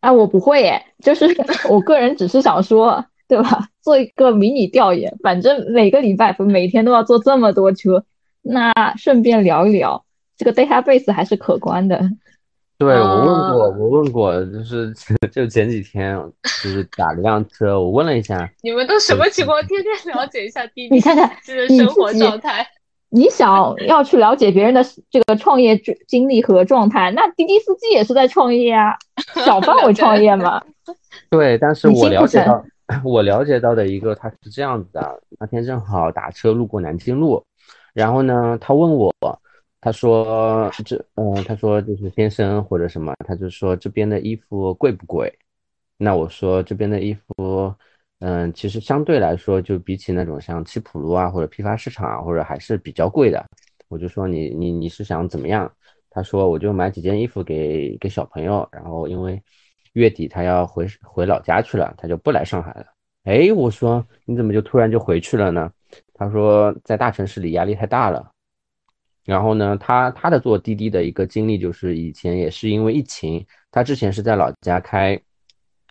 [0.00, 1.26] 啊，我不会耶，就是
[1.68, 3.68] 我个人只是想说，对吧？
[3.82, 8.04] 做一个迷你调研，反正每个礼拜不每天都要坐这么多车，
[8.42, 10.04] 那顺便聊一聊，
[10.36, 12.00] 这个 database 还是可观的。
[12.76, 14.92] 对，我问过，哦我问过，就是
[15.30, 19.60] 就前几天就是打了辆车，我问了一下，你们都什么情况？
[19.66, 22.66] 天天了解一下滴滴你看看司机的生活状态。
[23.10, 28.96] 你想要去了解别人的这个创业经经历和状态，那滴滴司机也是在创业啊，
[29.44, 30.60] 小范围创业嘛。
[31.30, 32.64] 对，但是我了解到，
[33.04, 37.44] 我了解到的一个他是这样子的，那天正好打车路过南京路，
[37.92, 39.14] 然后呢，他问我，
[39.80, 45.32] 他说这，嗯、他说就是先生或者什么，他就说这边的衣服贵不贵？
[45.96, 47.74] 那我说这边的衣服，
[48.20, 53.44] 嗯，其实相对来说，就比起那种像七浦路啊或者批发市场啊，或者还是比较贵的。
[53.88, 55.70] 我就说你你你是想怎么样？
[56.10, 59.42] 他说我就买几件衣服给给小朋友，然后因为
[59.94, 62.86] 月底他要回回老家去了，他就不来上海了。
[63.24, 65.72] 哎，我说你怎么就突然就回去了呢？
[66.12, 68.30] 他说在大城市里压力太大了。
[69.24, 75.18] 然后呢，他他的做滴滴的一个经历就是以前也是因为疫情，他之前是在老家开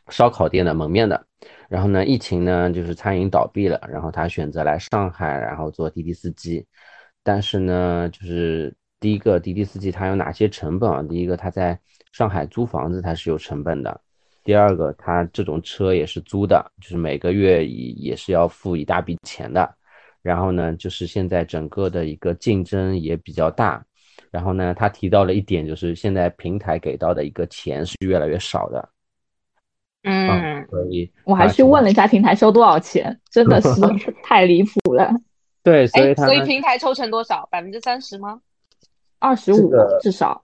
[0.09, 1.25] 烧烤店的门面的，
[1.67, 6.63] 然后呢，疫情呢就是餐饮倒闭了，然后他选择来上海，然后做滴滴司机。
[7.23, 11.01] 但是呢，就是第一个滴滴司机他有哪些成本啊？
[11.01, 11.79] 第一个他在
[12.13, 13.99] 上海租房子它是有成本的，
[14.43, 19.69] 第二个它这种车也是租的，就是每个月也也是要付一大笔钱的。
[20.21, 23.83] 然后呢，就是现在整个的一个竞争也比较大。
[24.31, 28.89] 然后呢，他提到了一点，就是现在平台给到的一个钱是越来越少的。
[30.03, 33.81] 嗯，所以我还去问了一下平台收多少钱，真的是
[34.23, 35.11] 太离谱了，
[35.63, 37.47] 对，所以哎，所以平台抽成多少？
[37.51, 38.39] 百分之三十吗？
[39.17, 40.43] 二十五至少。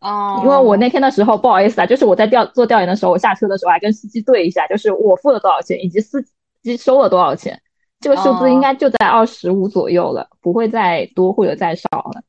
[0.00, 6.24] 哦，因为我那天的时候不好意思啊，就是我在调做调研的时候，我下车的时候还跟司机对一下，就是我付了多少钱，以及司
[6.62, 7.60] 机收了多少钱，
[8.00, 12.22] 这个数字哦应该就在二十五左右了，不会再多或者再少了，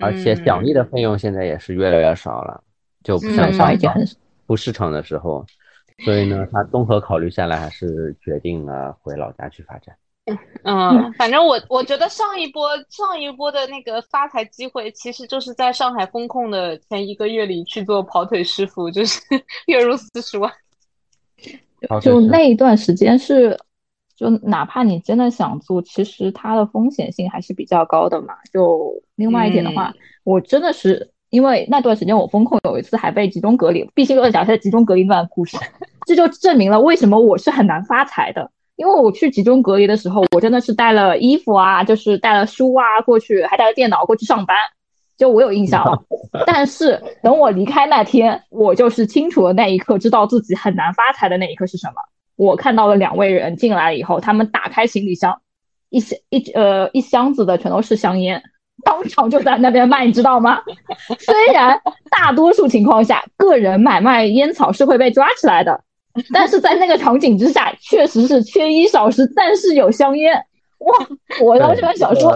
[0.00, 2.62] 而且奖励的费用现在也是越来越少了，
[3.02, 4.16] 就不像上少一点很少。
[4.46, 5.44] 出市场的时候，
[6.04, 9.96] 所以呢，他综合考虑下来，还是决定了回老家去发展。
[10.64, 19.20] 嗯，反正我我觉得上一波上一波的那个发财机会，其实就是在上海封控的前一个月里去做跑腿师傅，就是
[19.66, 20.52] 月入四十万。
[22.00, 23.56] 就那一段时间是，
[24.16, 28.34] 就哪怕你真的想做，其实它的风险性还是比较高的嘛。
[28.52, 35.56] 就另外一点的话，我真的是因为那段时间我风控有一次还被集中隔离，必须要讲一下集中隔离那段故事，
[36.04, 38.50] 这就证明了为什么我是很难发财的。
[38.78, 44.56] 因为我去集中隔离的时候，我真的是带了衣服啊，就是带了书啊过去，还带了电脑过去上班，
[45.18, 46.00] 就我有印象了。
[46.46, 51.94] 但是等我离开那天，我就是清楚的那一刻，知道自己很难发财的那一刻是什么。
[52.36, 55.40] 我看到了两位人进来以后，他们打开行李箱，
[55.90, 58.40] 一箱一呃一箱子的全都是香烟，
[58.84, 60.60] 当场就在那边卖，你知道吗？
[61.18, 65.80] 虽然大多数情况下，个人买卖烟草是会被抓起来的，
[66.32, 70.34] 但是在那个场景之下，确实是缺衣少食，但是有香烟。
[70.78, 70.94] 哇！
[71.42, 72.32] 我当时在想说，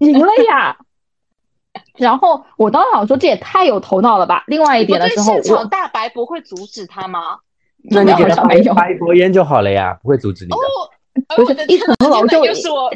[0.00, 0.76] 赢了呀。
[1.96, 4.44] 然后我当时想说，这也太有头脑了吧。
[4.46, 7.38] 另外一点的时候，现场我大白不会阻止他吗？
[7.90, 10.56] 那你给他发一好像没有发一波烟就好了呀，不会阻止你的。
[10.56, 12.90] 哎不是一层楼就又是我，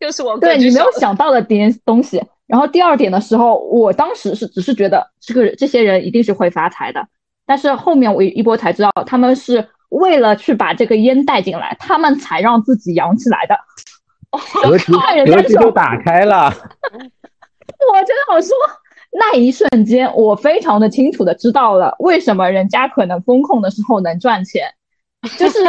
[0.00, 2.22] 又是我对你没有想到的点东西。
[2.46, 7.06] 然后第二点的时候，我当时是只是觉得这个这些人一定是会发财的，
[7.46, 13.56] 但是后面我一波才知道，他们是为了去把这个烟带进来，他们才让自己扬起来的。
[14.62, 18.56] 格局看人家手格局都打开了，我真的好说，
[19.12, 24.72] 那一瞬间，我非常的清楚的知道了为什么人家可能风控的时候能赚钱，
[25.38, 25.60] 就是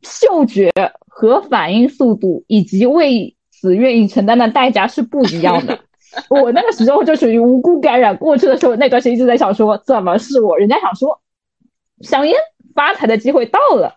[0.00, 0.72] 嗅觉
[1.06, 5.78] 和反应速度以及为此愿意承担的代价是不一样的。
[6.30, 10.56] 我那个时候就属于无辜感染过去的时候，那段时间一直在想说，怎么是我？
[10.58, 11.20] 人家想说，
[12.00, 12.36] 香烟
[12.74, 13.94] 发财的机会到了。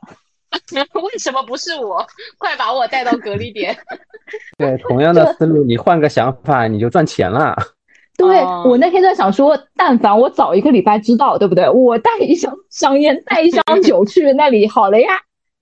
[0.71, 2.05] 为什么不是我？
[2.37, 3.77] 快把我带到隔离点！
[4.59, 7.55] 对，同样的思路，你换个想法，你就赚钱了。
[8.17, 11.69] 对、哦我那天在想说，但凡我早一个礼拜知道，对不对？
[11.69, 15.07] 我带一箱香烟，带一箱酒去那里好了呀，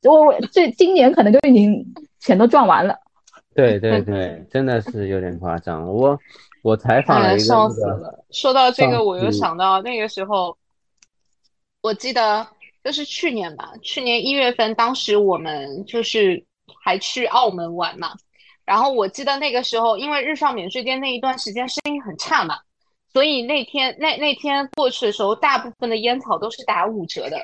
[0.03, 1.85] 我我这今年可能就已经
[2.19, 2.95] 钱都赚完了。
[3.59, 5.87] 对对对，真的是有点夸张。
[5.87, 6.17] 我
[6.61, 8.25] 我采访了一个笑那个，死了。
[8.31, 10.57] 说到这个，我又想到那个时候，
[11.81, 12.47] 我记得
[12.83, 16.43] 就是去年吧，去年一月份，当时我们就是
[16.83, 18.13] 还去澳门玩嘛。
[18.65, 22.59] 然后我记得那个时候，因为日上免税店那一段时间生意很差嘛，
[23.11, 27.37] 所以那天那那天过去的时候，大部分的烟草都是打五折的。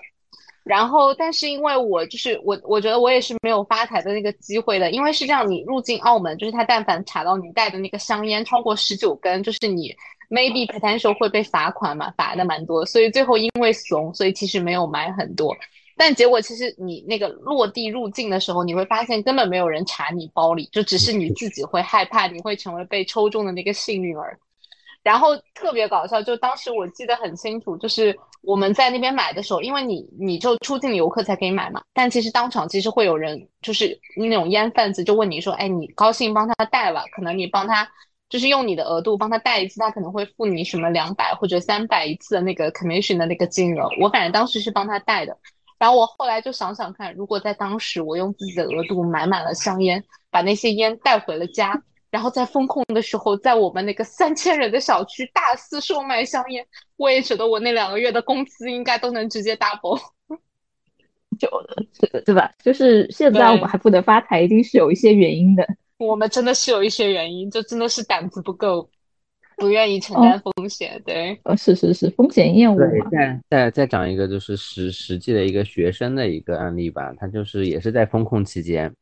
[0.65, 9.95] 然后，但是因为我就是我，我觉得我也是没有发财的那个机会的，因为是这样，你入境澳门，就是他但凡查到你带的那个香烟超过十九根，就是你
[10.27, 15.55] maybe potential 会被罚款嘛，罚的蛮多，所以最后因为怂，所以其实没有买很多。
[15.95, 24.35] 但结果其实你那个落地入境的时候，你会发现根本没有人查你包里，就只是你自己会害怕，你会成为被抽中的那个幸运儿。
[25.05, 37.87] 然后特别搞笑，就当时我记得很清楚，就是我们在那边买的时候，因为你你就出境游客才可以买嘛，但其实当场其实会有人，就是那种烟贩子就问你说，哎，你高兴帮他带了，可能你帮他
[38.29, 43.87] 就是用你的额度帮他带一次，他可能会付你什么两百或者三百一次的那个 commission 的那个金额。
[44.01, 45.37] 我反正当时是帮他带的，
[45.77, 51.83] 然后我后来就想想看，如果在当时我用自己的额度买满了香烟，把那些烟带回了家。
[52.15, 59.99] 然后在风控的时候，在我们那个三千人的小区大肆售卖香烟，我也觉得我那两个月的工资应该都能直接 double。
[61.37, 61.49] 就
[61.99, 62.49] 对对吧？
[62.63, 65.67] 就是现在我们还不能发财，一定是有一些原因的。
[65.97, 68.89] 我们真的是有一些原因，就真的是胆子不够，
[69.57, 71.01] 不愿意承担风险。
[71.05, 72.79] 对，呃，是是是，风险厌恶。
[73.11, 78.95] 再再再讲一个就是实实际的一个学生的一个案例吧，他就是也是在风控期间，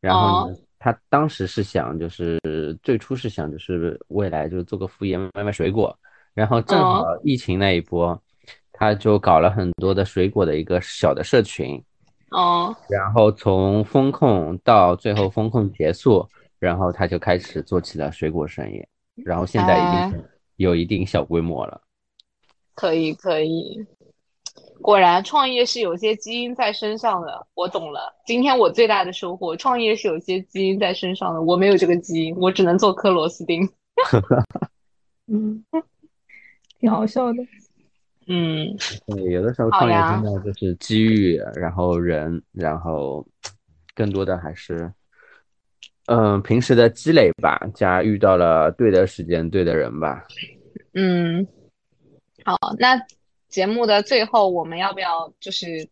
[0.00, 0.56] 然后呢，
[0.86, 2.38] 他当时是想就是
[2.80, 5.92] 最初是想就是未来就是做个副业卖卖水果，
[6.32, 8.16] 然后正好疫情那一波，
[8.70, 11.82] 他就搞了很多的水果的一个小的社群，
[12.30, 16.24] 哦，然后从风控到最后风控结束，
[16.60, 18.80] 然后他就开始做起了水果生意，
[19.24, 20.24] 然后现在已经
[20.54, 21.82] 有一定小规模了。
[22.76, 23.84] 可以可以，
[24.80, 27.46] 果然创业是有些基因在身上的。
[27.54, 31.42] 我懂了，今天我最大的收获，创业是有些基因在身上的。
[31.42, 33.68] 我没有这个基因，我只能做颗螺丝钉。
[35.28, 35.64] 嗯，
[36.78, 37.42] 挺好笑的。
[38.28, 43.26] 嗯，对，有的时候创业真的就是机遇，然后人，然后
[43.94, 44.92] 更多的还是，
[46.06, 50.24] 嗯、平时的积累吧，加遇到了对的时间、对的人吧。
[50.94, 51.46] 嗯，
[52.44, 53.00] 好，那
[53.56, 55.88] 节目的最后，我们要不要就是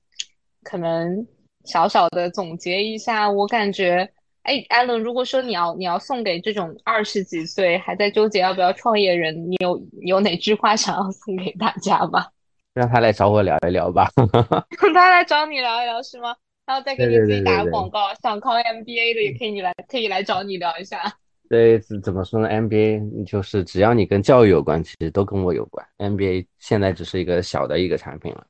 [0.62, 1.26] 可能
[1.64, 3.30] 小小的总结一下？
[3.30, 4.06] 我感觉，
[4.42, 12.28] 哎，艾伦，如果说你要你要送给这种二十几岁还在纠结要不要创业人，你有你有哪句话想要送给大家吧？
[12.74, 14.10] 让他来找我聊一聊吧。
[14.92, 16.36] 他来找你聊一聊是吗？
[16.66, 21.16] 然后再给你自己打个广告，想考 MBA 的也可以你来可以来找你聊一下。
[21.48, 25.86] 对，怎怎么说呢？MBA 就是只要你跟教育有关，其实都跟我有关。
[25.98, 28.46] MBA 现在只是一个小的一个产品了。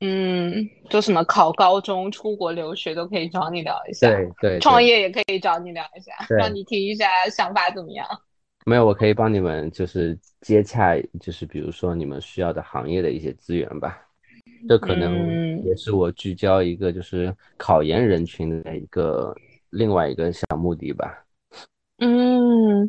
[0.00, 4.08] 嗯，就什么考高中、出国留学都可以找你聊一下。
[4.08, 8.06] 对对，创业也可以找你聊一下，让你提一下想法怎么样。
[8.64, 13.98] 没有，我可以帮你们就是接洽，就是比如说你们需要的行业的一些资源吧。
[14.68, 19.34] 这可能嗯也是我聚焦一个就是考研人群的一个
[19.70, 21.24] 另外一个小目的吧。
[21.98, 22.88] 嗯，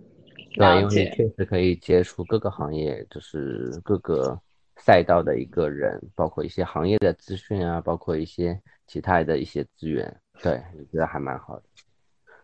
[0.56, 1.12] 对，因为了解。
[1.16, 4.40] 确实可以接触各个行业，就是各个
[4.78, 10.16] 赛道的一个人，包括一些行业的资讯啊，包括一些其他的一些资源。
[10.42, 11.64] 对，我觉得还蛮好的。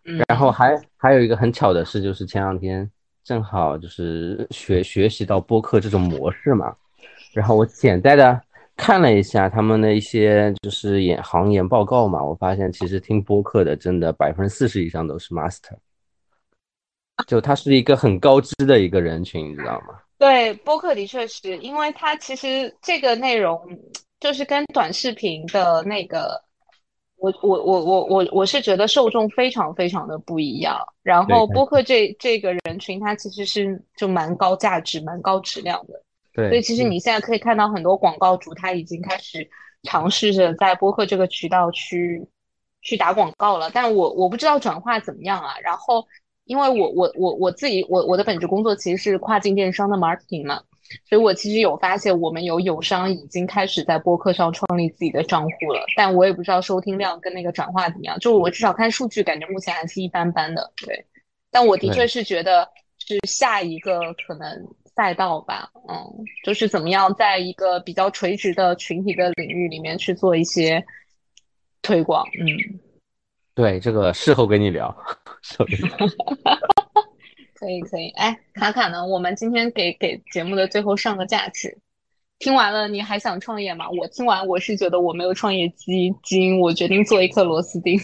[0.06, 2.90] 嗯，然后还还有一个很巧的事，就是前两天
[3.24, 6.76] 正好就是学学习到播客这种模式嘛，
[7.34, 8.42] 然后我简单的
[8.76, 15.76] 看了一下他们的一些就是研行研报告嘛，我发现其实听播客的真的百分之四十以上都是 master，
[17.28, 20.00] 就他是一个很高知的一个人群，你知道吗？
[20.18, 23.60] 对，播客的确是因为它其实这个内容
[24.20, 26.42] 就是跟短视频的那个，
[27.18, 30.80] 我我我我我我是觉得受众非常非常的不一样。
[31.04, 36.02] 然后播客这这个人群，它其实是就蛮高价值、蛮高质量的。
[36.34, 39.50] 对，所以其实你现在可以看到很多广告主他已经开始
[39.84, 42.26] 尝试着在播客这个渠道去
[42.82, 45.60] 去打广告了，但我我不知道转化怎么样啊。
[45.62, 46.06] 然后
[46.46, 50.62] 因为我我我我自己我我的本职工作其实是跨境电商的 marketing 嘛，
[51.10, 58.18] 所以我其实有发现我们有友商已经开始在播客上创立自己的账户了，但我也不知道收听量跟那个转化怎么样。
[58.20, 60.72] 就我至少看数据，感觉目前还是一般般的。
[60.86, 61.06] 对，
[61.52, 62.70] 但我的确是觉得
[63.00, 65.96] 是下一个可能赛道吧，嗯，
[66.44, 70.86] 就是怎么样在一个比较垂直的群体的领域里面去做一些
[71.82, 72.24] 推广。
[72.40, 72.80] 嗯，
[73.56, 74.96] 对，这个事后跟你聊。
[77.56, 79.06] 可以可以，哎，卡卡呢？
[79.06, 81.78] 我们今天给给节目的最后上个价值。
[82.38, 83.90] 听完了，你还想创业吗？
[83.90, 87.98] 我听完，我是觉得我没有创业基金，我决定做一颗螺丝钉。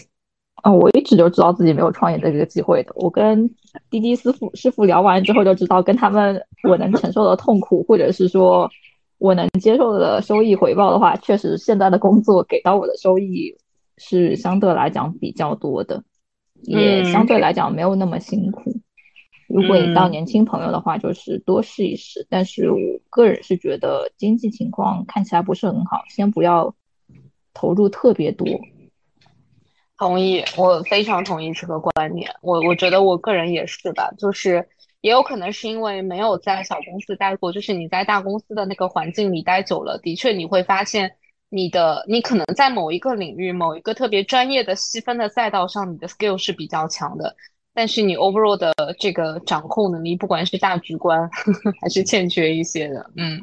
[0.62, 2.92] 啊，我一直就知道自己没有创业的这个机会的。
[2.94, 3.46] 我跟
[3.90, 8.70] 滴滴师傅师傅聊完之后，就知道跟他们我能承受的痛苦，或者是说
[9.18, 13.54] 我能接受的收益回报的话，确实现在的工作给到我的收益
[13.98, 16.02] 是相对来讲比较多的，
[16.62, 18.72] 也相对来讲没有那么辛苦。
[19.48, 22.26] 如果你到年轻朋友的话，就是多试一试。
[22.30, 22.78] 但是我
[23.10, 26.74] 个人是觉得经济情况看起来不是很好，先不要
[27.52, 28.46] 投入特别多。
[29.98, 32.30] 同意，我非常同意这个观点。
[32.40, 34.66] 我我觉得我个人也是吧，就是
[35.00, 41.16] 也有可能是因为没有在小公司待过，就是你在大公司的那个环境里待久了，的确你会发现
[41.54, 47.36] 你的你可能在某一个领域、某一个特别专业的细分的赛道上，你的 skill 是比较强的，
[47.74, 51.28] 但是你 overall 的这个掌控能力，不管是大局观
[51.82, 53.10] 还是欠缺一些的。
[53.16, 53.38] 嗯，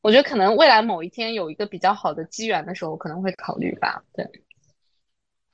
[0.00, 4.02] 我觉得可能未来某一天有一个比较好的机缘的时候，可能会考虑吧。
[4.14, 4.26] 对。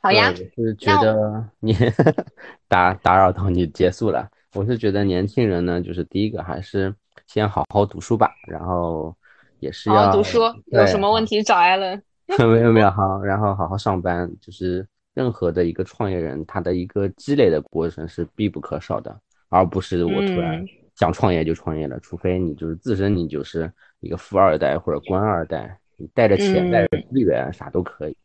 [0.01, 1.74] 好呀，我是觉得你
[2.69, 4.31] 打打扰到你结束了。
[4.55, 6.94] 我是觉得年轻人呢，就是第一个还是
[7.27, 9.16] 先好好读书吧，然后
[9.65, 10.41] 也是要读书。
[10.66, 12.01] 有什么问题找艾伦。
[12.39, 14.31] 没有没有好，然后好好上班。
[14.41, 19.19] 就是任何的一个创业人，他的一个积累的过程是必不可少的，
[19.49, 20.65] 而不是我突然
[20.97, 21.99] 想创业就创业了。
[22.01, 23.70] 除非你就是自身你就是
[24.01, 28.16] 一个富二代或者官二代，你带着钱带着资源啥都可以。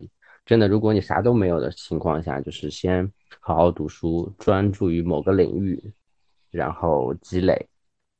[0.45, 5.93] 真的，如果你啥都没有的情况下，就是先好好读书，专注于某个领域，
[6.49, 7.67] 然后积累，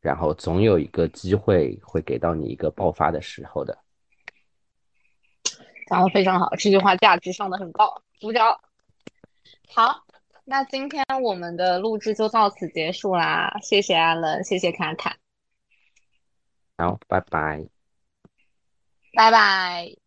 [0.02, 3.78] 然后总有一个机会会给到你一个爆发的时候的。
[5.88, 8.60] 讲的非常好，这句话价值上的很高，鼓掌。
[9.68, 10.06] 好，
[10.46, 15.18] 那今天我们的录制就到此结束啦，谢谢阿伦，谢谢卡卡。
[16.78, 17.68] 好，拜拜。
[19.14, 19.99] 拜拜。